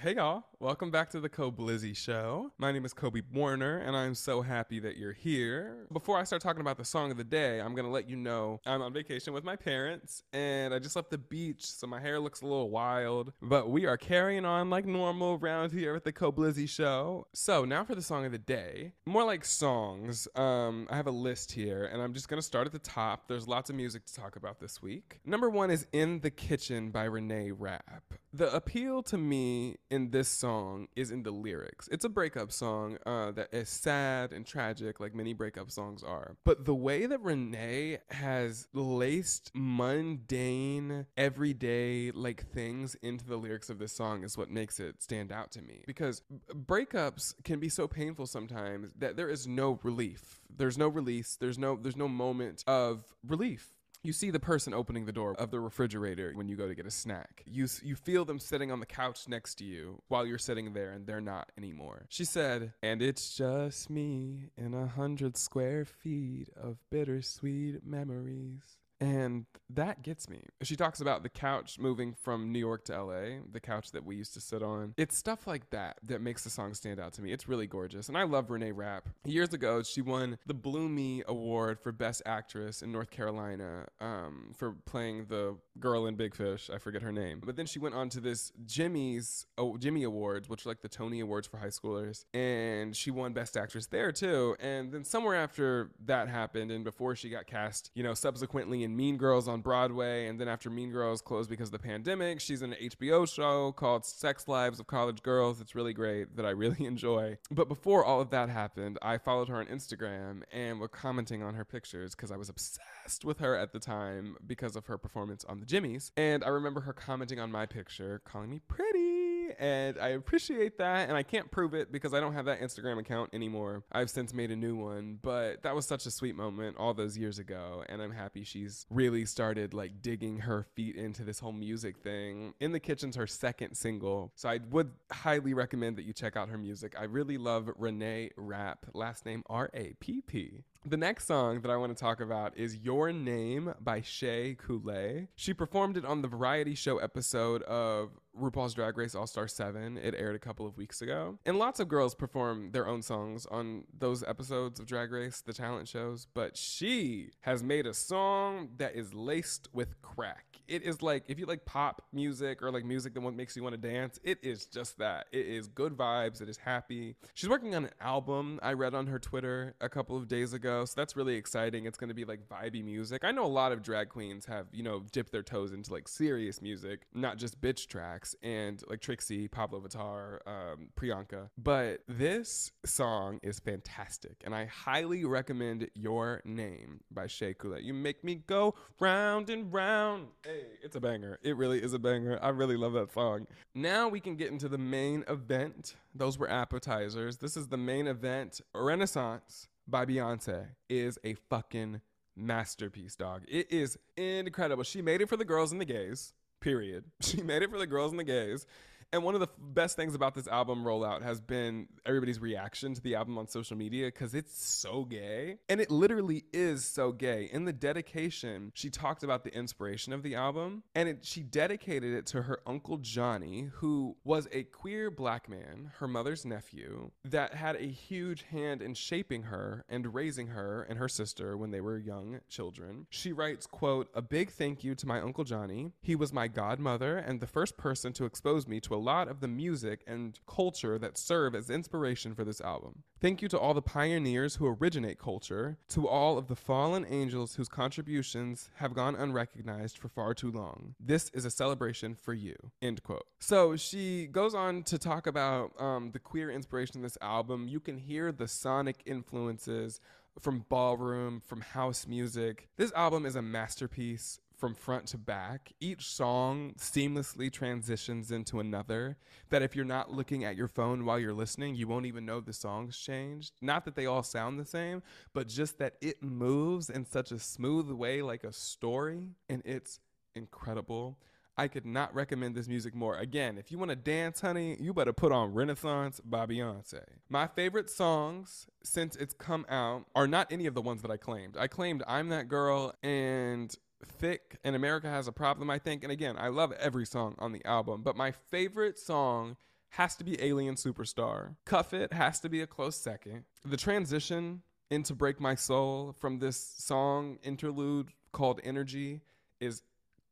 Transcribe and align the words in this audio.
Hey 0.00 0.14
y'all, 0.14 0.44
welcome 0.60 0.92
back 0.92 1.10
to 1.10 1.18
the 1.18 1.28
Kobe 1.28 1.60
Koblizzy 1.60 1.96
Show. 1.96 2.52
My 2.56 2.70
name 2.70 2.84
is 2.84 2.92
Kobe 2.92 3.22
Warner, 3.34 3.78
and 3.78 3.96
I'm 3.96 4.14
so 4.14 4.42
happy 4.42 4.78
that 4.78 4.96
you're 4.96 5.12
here. 5.12 5.88
Before 5.92 6.16
I 6.16 6.22
start 6.22 6.40
talking 6.40 6.60
about 6.60 6.78
the 6.78 6.84
song 6.84 7.10
of 7.10 7.16
the 7.16 7.24
day, 7.24 7.60
I'm 7.60 7.74
gonna 7.74 7.90
let 7.90 8.08
you 8.08 8.14
know 8.14 8.60
I'm 8.64 8.80
on 8.80 8.92
vacation 8.92 9.32
with 9.32 9.42
my 9.42 9.56
parents, 9.56 10.22
and 10.32 10.72
I 10.72 10.78
just 10.78 10.94
left 10.94 11.10
the 11.10 11.18
beach, 11.18 11.64
so 11.64 11.88
my 11.88 11.98
hair 11.98 12.20
looks 12.20 12.42
a 12.42 12.46
little 12.46 12.70
wild. 12.70 13.32
But 13.42 13.70
we 13.70 13.86
are 13.86 13.96
carrying 13.96 14.44
on 14.44 14.70
like 14.70 14.86
normal 14.86 15.36
around 15.42 15.72
here 15.72 15.96
at 15.96 16.04
the 16.04 16.12
Kobe 16.12 16.42
Koblizzy 16.42 16.68
Show. 16.68 17.26
So 17.32 17.64
now 17.64 17.82
for 17.82 17.96
the 17.96 18.02
song 18.02 18.24
of 18.24 18.30
the 18.30 18.38
day, 18.38 18.92
more 19.04 19.24
like 19.24 19.44
songs. 19.44 20.28
Um, 20.36 20.86
I 20.90 20.96
have 20.96 21.08
a 21.08 21.10
list 21.10 21.50
here, 21.50 21.86
and 21.86 22.00
I'm 22.00 22.14
just 22.14 22.28
gonna 22.28 22.40
start 22.40 22.68
at 22.68 22.72
the 22.72 22.78
top. 22.78 23.26
There's 23.26 23.48
lots 23.48 23.68
of 23.68 23.74
music 23.74 24.04
to 24.06 24.14
talk 24.14 24.36
about 24.36 24.60
this 24.60 24.80
week. 24.80 25.18
Number 25.24 25.50
one 25.50 25.72
is 25.72 25.88
"In 25.92 26.20
the 26.20 26.30
Kitchen" 26.30 26.90
by 26.92 27.08
Reneé 27.08 27.52
Rapp. 27.58 28.14
The 28.32 28.54
appeal 28.54 29.02
to 29.04 29.16
me 29.16 29.76
in 29.90 30.10
this 30.10 30.28
song 30.28 30.88
is 30.94 31.10
in 31.10 31.22
the 31.22 31.30
lyrics. 31.30 31.88
It's 31.90 32.04
a 32.04 32.10
breakup 32.10 32.52
song 32.52 32.98
uh, 33.06 33.30
that 33.32 33.48
is 33.52 33.70
sad 33.70 34.34
and 34.34 34.46
tragic, 34.46 35.00
like 35.00 35.14
many 35.14 35.32
breakup 35.32 35.70
songs 35.70 36.02
are. 36.02 36.36
But 36.44 36.66
the 36.66 36.74
way 36.74 37.06
that 37.06 37.22
Reneé 37.22 38.00
has 38.10 38.68
laced 38.74 39.50
mundane, 39.54 41.06
everyday 41.16 42.10
like 42.10 42.46
things 42.52 42.96
into 43.02 43.24
the 43.24 43.36
lyrics 43.36 43.70
of 43.70 43.78
this 43.78 43.92
song 43.92 44.24
is 44.24 44.36
what 44.36 44.50
makes 44.50 44.78
it 44.78 45.02
stand 45.02 45.32
out 45.32 45.50
to 45.52 45.62
me. 45.62 45.84
Because 45.86 46.20
breakups 46.52 47.32
can 47.44 47.60
be 47.60 47.70
so 47.70 47.88
painful 47.88 48.26
sometimes 48.26 48.92
that 48.98 49.16
there 49.16 49.30
is 49.30 49.46
no 49.46 49.80
relief. 49.82 50.40
There's 50.54 50.76
no 50.76 50.88
release. 50.88 51.36
There's 51.40 51.58
no 51.58 51.78
there's 51.80 51.96
no 51.96 52.08
moment 52.08 52.62
of 52.66 53.04
relief 53.26 53.77
you 54.02 54.12
see 54.12 54.30
the 54.30 54.40
person 54.40 54.72
opening 54.72 55.06
the 55.06 55.12
door 55.12 55.34
of 55.34 55.50
the 55.50 55.60
refrigerator 55.60 56.32
when 56.34 56.48
you 56.48 56.56
go 56.56 56.68
to 56.68 56.74
get 56.74 56.86
a 56.86 56.90
snack. 56.90 57.42
You 57.46 57.66
you 57.82 57.96
feel 57.96 58.24
them 58.24 58.38
sitting 58.38 58.70
on 58.70 58.80
the 58.80 58.86
couch 58.86 59.28
next 59.28 59.56
to 59.56 59.64
you 59.64 60.00
while 60.08 60.26
you're 60.26 60.38
sitting 60.38 60.72
there 60.72 60.90
and 60.92 61.06
they're 61.06 61.20
not 61.20 61.50
anymore. 61.56 62.06
She 62.08 62.24
said, 62.24 62.74
"And 62.82 63.02
it's 63.02 63.36
just 63.36 63.90
me 63.90 64.50
in 64.56 64.74
a 64.74 64.86
hundred 64.86 65.36
square 65.36 65.84
feet 65.84 66.48
of 66.56 66.78
bittersweet 66.90 67.84
memories." 67.84 68.78
And 69.00 69.46
that 69.70 70.02
gets 70.02 70.28
me. 70.28 70.44
She 70.62 70.74
talks 70.76 71.00
about 71.00 71.22
the 71.22 71.28
couch 71.28 71.78
moving 71.78 72.14
from 72.14 72.52
New 72.52 72.58
York 72.58 72.84
to 72.86 73.04
LA, 73.04 73.40
the 73.50 73.60
couch 73.60 73.92
that 73.92 74.04
we 74.04 74.16
used 74.16 74.34
to 74.34 74.40
sit 74.40 74.62
on. 74.62 74.94
It's 74.96 75.16
stuff 75.16 75.46
like 75.46 75.70
that 75.70 75.98
that 76.04 76.20
makes 76.20 76.42
the 76.42 76.50
song 76.50 76.74
stand 76.74 76.98
out 76.98 77.12
to 77.14 77.22
me. 77.22 77.32
It's 77.32 77.48
really 77.48 77.66
gorgeous. 77.66 78.08
And 78.08 78.16
I 78.16 78.24
love 78.24 78.48
Reneé 78.48 78.72
Rapp. 78.74 79.08
Years 79.24 79.52
ago, 79.52 79.82
she 79.82 80.00
won 80.00 80.38
the 80.46 80.54
Blumey 80.54 81.24
Award 81.26 81.78
for 81.80 81.92
Best 81.92 82.22
Actress 82.26 82.82
in 82.82 82.90
North 82.90 83.10
Carolina 83.10 83.86
um, 84.00 84.52
for 84.56 84.72
playing 84.86 85.26
the 85.28 85.56
girl 85.78 86.06
in 86.06 86.16
Big 86.16 86.34
Fish. 86.34 86.70
I 86.72 86.78
forget 86.78 87.02
her 87.02 87.12
name. 87.12 87.40
But 87.44 87.56
then 87.56 87.66
she 87.66 87.78
went 87.78 87.94
on 87.94 88.08
to 88.10 88.20
this 88.20 88.52
Jimmy's 88.66 89.46
oh, 89.58 89.76
Jimmy 89.76 90.02
Awards, 90.02 90.48
which 90.48 90.66
are 90.66 90.70
like 90.70 90.82
the 90.82 90.88
Tony 90.88 91.20
Awards 91.20 91.46
for 91.46 91.58
high 91.58 91.66
schoolers. 91.66 92.24
And 92.34 92.96
she 92.96 93.10
won 93.10 93.32
Best 93.32 93.56
Actress 93.56 93.86
there 93.86 94.12
too. 94.12 94.56
And 94.60 94.90
then 94.90 95.04
somewhere 95.04 95.36
after 95.36 95.90
that 96.06 96.28
happened 96.28 96.70
and 96.70 96.84
before 96.84 97.14
she 97.14 97.28
got 97.28 97.46
cast, 97.46 97.90
you 97.94 98.02
know, 98.02 98.14
subsequently 98.14 98.87
in 98.88 98.96
Mean 98.96 99.16
Girls 99.18 99.46
on 99.48 99.60
Broadway, 99.60 100.26
and 100.26 100.40
then 100.40 100.48
after 100.48 100.70
Mean 100.70 100.90
Girls 100.90 101.20
closed 101.20 101.50
because 101.50 101.68
of 101.68 101.72
the 101.72 101.78
pandemic, 101.78 102.40
she's 102.40 102.62
in 102.62 102.72
an 102.72 102.78
HBO 102.90 103.30
show 103.30 103.72
called 103.72 104.04
Sex 104.04 104.48
Lives 104.48 104.80
of 104.80 104.86
College 104.86 105.22
Girls. 105.22 105.60
It's 105.60 105.74
really 105.74 105.92
great 105.92 106.36
that 106.36 106.46
I 106.46 106.50
really 106.50 106.84
enjoy. 106.86 107.38
But 107.50 107.68
before 107.68 108.04
all 108.04 108.20
of 108.20 108.30
that 108.30 108.48
happened, 108.48 108.98
I 109.02 109.18
followed 109.18 109.48
her 109.48 109.56
on 109.56 109.66
Instagram 109.66 110.42
and 110.52 110.80
was 110.80 110.88
commenting 110.90 111.42
on 111.42 111.54
her 111.54 111.64
pictures 111.64 112.14
because 112.14 112.32
I 112.32 112.36
was 112.36 112.48
obsessed 112.48 113.24
with 113.24 113.40
her 113.40 113.56
at 113.56 113.72
the 113.72 113.78
time 113.78 114.36
because 114.46 114.74
of 114.74 114.86
her 114.86 114.96
performance 114.96 115.44
on 115.44 115.60
the 115.60 115.66
Jimmys. 115.66 116.10
And 116.16 116.42
I 116.42 116.48
remember 116.48 116.80
her 116.80 116.94
commenting 116.94 117.38
on 117.38 117.52
my 117.52 117.66
picture, 117.66 118.22
calling 118.24 118.48
me 118.50 118.60
pretty 118.68 119.37
and 119.58 119.98
I 119.98 120.08
appreciate 120.08 120.78
that. 120.78 121.08
And 121.08 121.16
I 121.16 121.22
can't 121.22 121.50
prove 121.50 121.74
it 121.74 121.90
because 121.92 122.14
I 122.14 122.20
don't 122.20 122.34
have 122.34 122.46
that 122.46 122.60
Instagram 122.60 122.98
account 122.98 123.30
anymore. 123.32 123.82
I've 123.92 124.10
since 124.10 124.32
made 124.32 124.50
a 124.50 124.56
new 124.56 124.76
one, 124.76 125.18
but 125.22 125.62
that 125.62 125.74
was 125.74 125.86
such 125.86 126.06
a 126.06 126.10
sweet 126.10 126.36
moment 126.36 126.76
all 126.78 126.94
those 126.94 127.16
years 127.16 127.38
ago. 127.38 127.84
And 127.88 128.02
I'm 128.02 128.12
happy 128.12 128.44
she's 128.44 128.86
really 128.90 129.24
started 129.24 129.74
like 129.74 130.02
digging 130.02 130.38
her 130.40 130.66
feet 130.74 130.96
into 130.96 131.24
this 131.24 131.38
whole 131.40 131.52
music 131.52 131.98
thing. 131.98 132.54
In 132.60 132.72
the 132.72 132.80
Kitchen's 132.80 133.16
her 133.16 133.26
second 133.26 133.74
single. 133.74 134.32
So 134.34 134.48
I 134.48 134.60
would 134.70 134.90
highly 135.10 135.54
recommend 135.54 135.96
that 135.96 136.04
you 136.04 136.12
check 136.12 136.36
out 136.36 136.48
her 136.48 136.58
music. 136.58 136.94
I 136.98 137.04
really 137.04 137.38
love 137.38 137.66
Reneé 137.80 138.30
Rapp, 138.36 138.86
last 138.94 139.26
name 139.26 139.42
R 139.48 139.70
A 139.74 139.94
P 140.00 140.20
P. 140.20 140.64
The 140.84 140.96
next 140.96 141.26
song 141.26 141.60
that 141.62 141.70
I 141.70 141.76
want 141.76 141.94
to 141.94 142.00
talk 142.00 142.20
about 142.20 142.56
is 142.56 142.76
Your 142.76 143.12
Name 143.12 143.74
by 143.80 144.00
Shea 144.00 144.54
Couleé. 144.54 145.26
She 145.34 145.52
performed 145.52 145.96
it 145.96 146.04
on 146.04 146.22
the 146.22 146.28
variety 146.28 146.74
show 146.74 146.98
episode 146.98 147.62
of 147.64 148.10
RuPaul's 148.38 148.74
Drag 148.74 148.96
Race 148.96 149.14
All 149.14 149.26
Star 149.26 149.48
7. 149.48 149.98
It 149.98 150.14
aired 150.16 150.36
a 150.36 150.38
couple 150.38 150.66
of 150.66 150.76
weeks 150.76 151.02
ago. 151.02 151.38
And 151.44 151.58
lots 151.58 151.80
of 151.80 151.88
girls 151.88 152.14
perform 152.14 152.72
their 152.72 152.86
own 152.86 153.02
songs 153.02 153.46
on 153.46 153.84
those 153.96 154.22
episodes 154.22 154.80
of 154.80 154.86
Drag 154.86 155.12
Race, 155.12 155.40
the 155.40 155.52
talent 155.52 155.88
shows. 155.88 156.26
But 156.32 156.56
she 156.56 157.30
has 157.40 157.62
made 157.62 157.86
a 157.86 157.94
song 157.94 158.70
that 158.78 158.94
is 158.94 159.14
laced 159.14 159.68
with 159.72 160.00
crack. 160.02 160.47
It 160.68 160.82
is 160.82 161.02
like, 161.02 161.24
if 161.28 161.38
you 161.38 161.46
like 161.46 161.64
pop 161.64 162.02
music 162.12 162.62
or 162.62 162.70
like 162.70 162.84
music 162.84 163.14
that 163.14 163.20
makes 163.20 163.56
you 163.56 163.62
want 163.62 163.74
to 163.74 163.88
dance, 163.88 164.20
it 164.22 164.38
is 164.42 164.66
just 164.66 164.98
that. 164.98 165.26
It 165.32 165.46
is 165.46 165.66
good 165.66 165.96
vibes. 165.96 166.42
It 166.42 166.48
is 166.48 166.58
happy. 166.58 167.16
She's 167.34 167.48
working 167.48 167.74
on 167.74 167.86
an 167.86 167.90
album, 168.00 168.60
I 168.62 168.74
read 168.74 168.94
on 168.94 169.06
her 169.06 169.18
Twitter 169.18 169.74
a 169.80 169.88
couple 169.88 170.16
of 170.16 170.28
days 170.28 170.52
ago. 170.52 170.84
So 170.84 170.92
that's 170.96 171.16
really 171.16 171.36
exciting. 171.36 171.86
It's 171.86 171.96
going 171.96 172.08
to 172.08 172.14
be 172.14 172.24
like 172.24 172.48
vibey 172.48 172.84
music. 172.84 173.24
I 173.24 173.32
know 173.32 173.44
a 173.44 173.46
lot 173.46 173.72
of 173.72 173.82
drag 173.82 174.10
queens 174.10 174.44
have, 174.46 174.66
you 174.72 174.82
know, 174.82 175.04
dipped 175.10 175.32
their 175.32 175.42
toes 175.42 175.72
into 175.72 175.92
like 175.92 176.06
serious 176.06 176.60
music, 176.60 177.06
not 177.14 177.38
just 177.38 177.60
bitch 177.60 177.86
tracks 177.86 178.36
and 178.42 178.82
like 178.88 179.00
Trixie, 179.00 179.48
Pabllo 179.48 179.82
Vittar, 179.82 180.40
um, 180.46 180.88
Priyanka. 181.00 181.48
But 181.56 182.02
this 182.06 182.72
song 182.84 183.40
is 183.42 183.58
fantastic. 183.58 184.42
And 184.44 184.54
I 184.54 184.66
highly 184.66 185.24
recommend 185.24 185.88
Your 185.94 186.42
Name 186.44 187.00
by 187.10 187.26
Shea 187.26 187.54
Couleé. 187.54 187.82
You 187.82 187.94
make 187.94 188.22
me 188.22 188.42
go 188.46 188.74
round 189.00 189.48
and 189.48 189.72
round. 189.72 190.28
Hey, 190.44 190.57
it's 190.82 190.96
a 190.96 191.00
banger. 191.00 191.38
It 191.42 191.56
really 191.56 191.82
is 191.82 191.92
a 191.92 191.98
banger. 191.98 192.38
I 192.42 192.48
really 192.50 192.76
love 192.76 192.92
that 192.94 193.12
song. 193.12 193.46
Now 193.74 194.08
we 194.08 194.20
can 194.20 194.36
get 194.36 194.50
into 194.50 194.68
the 194.68 194.78
main 194.78 195.24
event. 195.28 195.94
Those 196.14 196.38
were 196.38 196.50
appetizers. 196.50 197.38
This 197.38 197.56
is 197.56 197.68
the 197.68 197.76
main 197.76 198.06
event. 198.06 198.60
Renaissance 198.74 199.68
by 199.86 200.04
Beyonce 200.04 200.66
is 200.88 201.18
a 201.24 201.34
fucking 201.48 202.00
masterpiece, 202.36 203.16
dog. 203.16 203.42
It 203.48 203.70
is 203.72 203.98
incredible. 204.16 204.84
She 204.84 205.02
made 205.02 205.20
it 205.20 205.28
for 205.28 205.36
the 205.36 205.44
girls 205.44 205.72
and 205.72 205.80
the 205.80 205.86
gays, 205.86 206.34
period. 206.60 207.04
She 207.20 207.42
made 207.42 207.62
it 207.62 207.70
for 207.70 207.78
the 207.78 207.86
girls 207.86 208.12
and 208.12 208.20
the 208.20 208.24
gays. 208.24 208.66
And 209.12 209.24
one 209.24 209.34
of 209.34 209.40
the 209.40 209.48
best 209.58 209.96
things 209.96 210.14
about 210.14 210.34
this 210.34 210.46
album 210.46 210.84
rollout 210.84 211.22
has 211.22 211.40
been 211.40 211.88
everybody's 212.04 212.40
reaction 212.40 212.92
to 212.92 213.00
the 213.00 213.14
album 213.14 213.38
on 213.38 213.48
social 213.48 213.76
media 213.76 214.06
because 214.08 214.34
it's 214.34 214.62
so 214.62 215.04
gay. 215.04 215.56
And 215.68 215.80
it 215.80 215.90
literally 215.90 216.44
is 216.52 216.84
so 216.84 217.12
gay. 217.12 217.48
In 217.50 217.64
the 217.64 217.72
dedication, 217.72 218.70
she 218.74 218.90
talked 218.90 219.22
about 219.22 219.44
the 219.44 219.54
inspiration 219.54 220.12
of 220.12 220.22
the 220.22 220.34
album 220.34 220.82
and 220.94 221.08
it, 221.08 221.24
she 221.24 221.42
dedicated 221.42 222.12
it 222.12 222.26
to 222.26 222.42
her 222.42 222.60
uncle 222.66 222.98
Johnny, 222.98 223.70
who 223.76 224.16
was 224.24 224.46
a 224.52 224.64
queer 224.64 225.10
black 225.10 225.48
man, 225.48 225.90
her 226.00 226.08
mother's 226.08 226.44
nephew, 226.44 227.10
that 227.24 227.54
had 227.54 227.76
a 227.76 227.86
huge 227.86 228.42
hand 228.42 228.82
in 228.82 228.92
shaping 228.92 229.44
her 229.44 229.86
and 229.88 230.12
raising 230.14 230.48
her 230.48 230.82
and 230.82 230.98
her 230.98 231.08
sister 231.08 231.56
when 231.56 231.70
they 231.70 231.80
were 231.80 231.96
young 231.96 232.40
children. 232.50 233.06
She 233.08 233.32
writes, 233.32 233.66
quote, 233.66 234.10
a 234.14 234.20
big 234.20 234.50
thank 234.50 234.84
you 234.84 234.94
to 234.96 235.06
my 235.06 235.20
uncle 235.20 235.44
Johnny. 235.44 235.92
He 236.02 236.14
was 236.14 236.30
my 236.30 236.46
godmother 236.46 237.16
and 237.16 237.40
the 237.40 237.46
first 237.46 237.78
person 237.78 238.12
to 238.14 238.26
expose 238.26 238.68
me 238.68 238.80
to 238.80 238.94
a 238.94 238.97
lot 238.98 239.28
of 239.28 239.40
the 239.40 239.48
music 239.48 240.02
and 240.06 240.38
culture 240.46 240.98
that 240.98 241.16
serve 241.16 241.54
as 241.54 241.70
inspiration 241.70 242.34
for 242.34 242.44
this 242.44 242.60
album. 242.60 243.02
Thank 243.20 243.42
you 243.42 243.48
to 243.48 243.58
all 243.58 243.74
the 243.74 243.82
pioneers 243.82 244.56
who 244.56 244.66
originate 244.66 245.18
culture, 245.18 245.78
to 245.88 246.06
all 246.06 246.38
of 246.38 246.46
the 246.46 246.54
fallen 246.54 247.04
angels 247.08 247.56
whose 247.56 247.68
contributions 247.68 248.70
have 248.76 248.94
gone 248.94 249.16
unrecognized 249.16 249.98
for 249.98 250.08
far 250.08 250.34
too 250.34 250.52
long. 250.52 250.94
This 251.00 251.30
is 251.34 251.44
a 251.44 251.50
celebration 251.50 252.14
for 252.14 252.32
you. 252.32 252.54
End 252.80 253.02
quote. 253.02 253.26
So 253.40 253.76
she 253.76 254.26
goes 254.26 254.54
on 254.54 254.84
to 254.84 254.98
talk 254.98 255.26
about 255.26 255.72
um, 255.80 256.10
the 256.12 256.20
queer 256.20 256.50
inspiration 256.50 256.96
in 256.96 257.02
this 257.02 257.18
album. 257.20 257.66
You 257.66 257.80
can 257.80 257.98
hear 257.98 258.30
the 258.30 258.46
sonic 258.46 259.02
influences 259.04 260.00
from 260.40 260.64
ballroom, 260.68 261.42
from 261.44 261.60
house 261.60 262.06
music. 262.06 262.68
This 262.76 262.92
album 262.92 263.26
is 263.26 263.36
a 263.36 263.42
masterpiece 263.42 264.38
from 264.58 264.74
front 264.74 265.06
to 265.06 265.18
back. 265.18 265.72
Each 265.80 266.06
song 266.06 266.74
seamlessly 266.78 267.50
transitions 267.50 268.30
into 268.30 268.60
another. 268.60 269.16
That 269.50 269.62
if 269.62 269.76
you're 269.76 269.84
not 269.84 270.12
looking 270.12 270.44
at 270.44 270.56
your 270.56 270.68
phone 270.68 271.04
while 271.04 271.18
you're 271.18 271.32
listening, 271.32 271.76
you 271.76 271.86
won't 271.86 272.06
even 272.06 272.26
know 272.26 272.40
the 272.40 272.52
songs 272.52 272.98
changed. 272.98 273.52
Not 273.62 273.84
that 273.84 273.94
they 273.94 274.06
all 274.06 274.22
sound 274.22 274.58
the 274.58 274.66
same, 274.66 275.02
but 275.32 275.48
just 275.48 275.78
that 275.78 275.94
it 276.00 276.22
moves 276.22 276.90
in 276.90 277.06
such 277.06 277.30
a 277.30 277.38
smooth 277.38 277.90
way, 277.90 278.20
like 278.20 278.44
a 278.44 278.52
story, 278.52 279.28
and 279.48 279.62
it's 279.64 280.00
incredible. 280.34 281.18
I 281.58 281.66
could 281.66 281.84
not 281.84 282.14
recommend 282.14 282.54
this 282.54 282.68
music 282.68 282.94
more. 282.94 283.16
Again, 283.16 283.58
if 283.58 283.72
you 283.72 283.78
want 283.78 283.88
to 283.88 283.96
dance, 283.96 284.40
honey, 284.40 284.76
you 284.78 284.94
better 284.94 285.12
put 285.12 285.32
on 285.32 285.52
Renaissance 285.52 286.20
by 286.20 286.46
Beyonce. 286.46 287.02
My 287.28 287.48
favorite 287.48 287.90
songs 287.90 288.68
since 288.84 289.16
it's 289.16 289.34
come 289.34 289.66
out 289.68 290.06
are 290.14 290.28
not 290.28 290.52
any 290.52 290.66
of 290.66 290.74
the 290.74 290.80
ones 290.80 291.02
that 291.02 291.10
I 291.10 291.16
claimed. 291.16 291.56
I 291.58 291.66
claimed 291.66 292.04
I'm 292.06 292.28
That 292.28 292.48
Girl 292.48 292.94
and 293.02 293.74
Thick 294.04 294.58
and 294.64 294.76
America 294.76 295.08
Has 295.08 295.28
a 295.28 295.32
Problem, 295.32 295.70
I 295.70 295.78
think. 295.78 296.02
And 296.02 296.12
again, 296.12 296.36
I 296.38 296.48
love 296.48 296.72
every 296.72 297.06
song 297.06 297.34
on 297.38 297.52
the 297.52 297.64
album, 297.64 298.02
but 298.02 298.16
my 298.16 298.30
favorite 298.30 298.98
song 298.98 299.56
has 299.90 300.14
to 300.16 300.24
be 300.24 300.40
Alien 300.42 300.74
Superstar. 300.74 301.56
Cuff 301.64 301.92
It 301.92 302.12
has 302.12 302.40
to 302.40 302.48
be 302.48 302.60
a 302.60 302.66
close 302.66 302.96
second. 302.96 303.44
The 303.64 303.76
transition 303.76 304.62
into 304.90 305.14
Break 305.14 305.40
My 305.40 305.54
Soul 305.54 306.14
from 306.18 306.38
this 306.38 306.56
song 306.78 307.38
interlude 307.42 308.08
called 308.32 308.60
Energy 308.62 309.22
is 309.60 309.82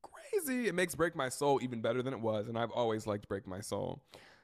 crazy. 0.02 0.68
It 0.68 0.74
makes 0.74 0.94
Break 0.94 1.16
My 1.16 1.28
Soul 1.28 1.60
even 1.62 1.80
better 1.80 2.02
than 2.02 2.14
it 2.14 2.20
was, 2.20 2.48
and 2.48 2.58
I've 2.58 2.70
always 2.70 3.06
liked 3.06 3.28
Break 3.28 3.46
My 3.46 3.60
Soul. 3.60 4.02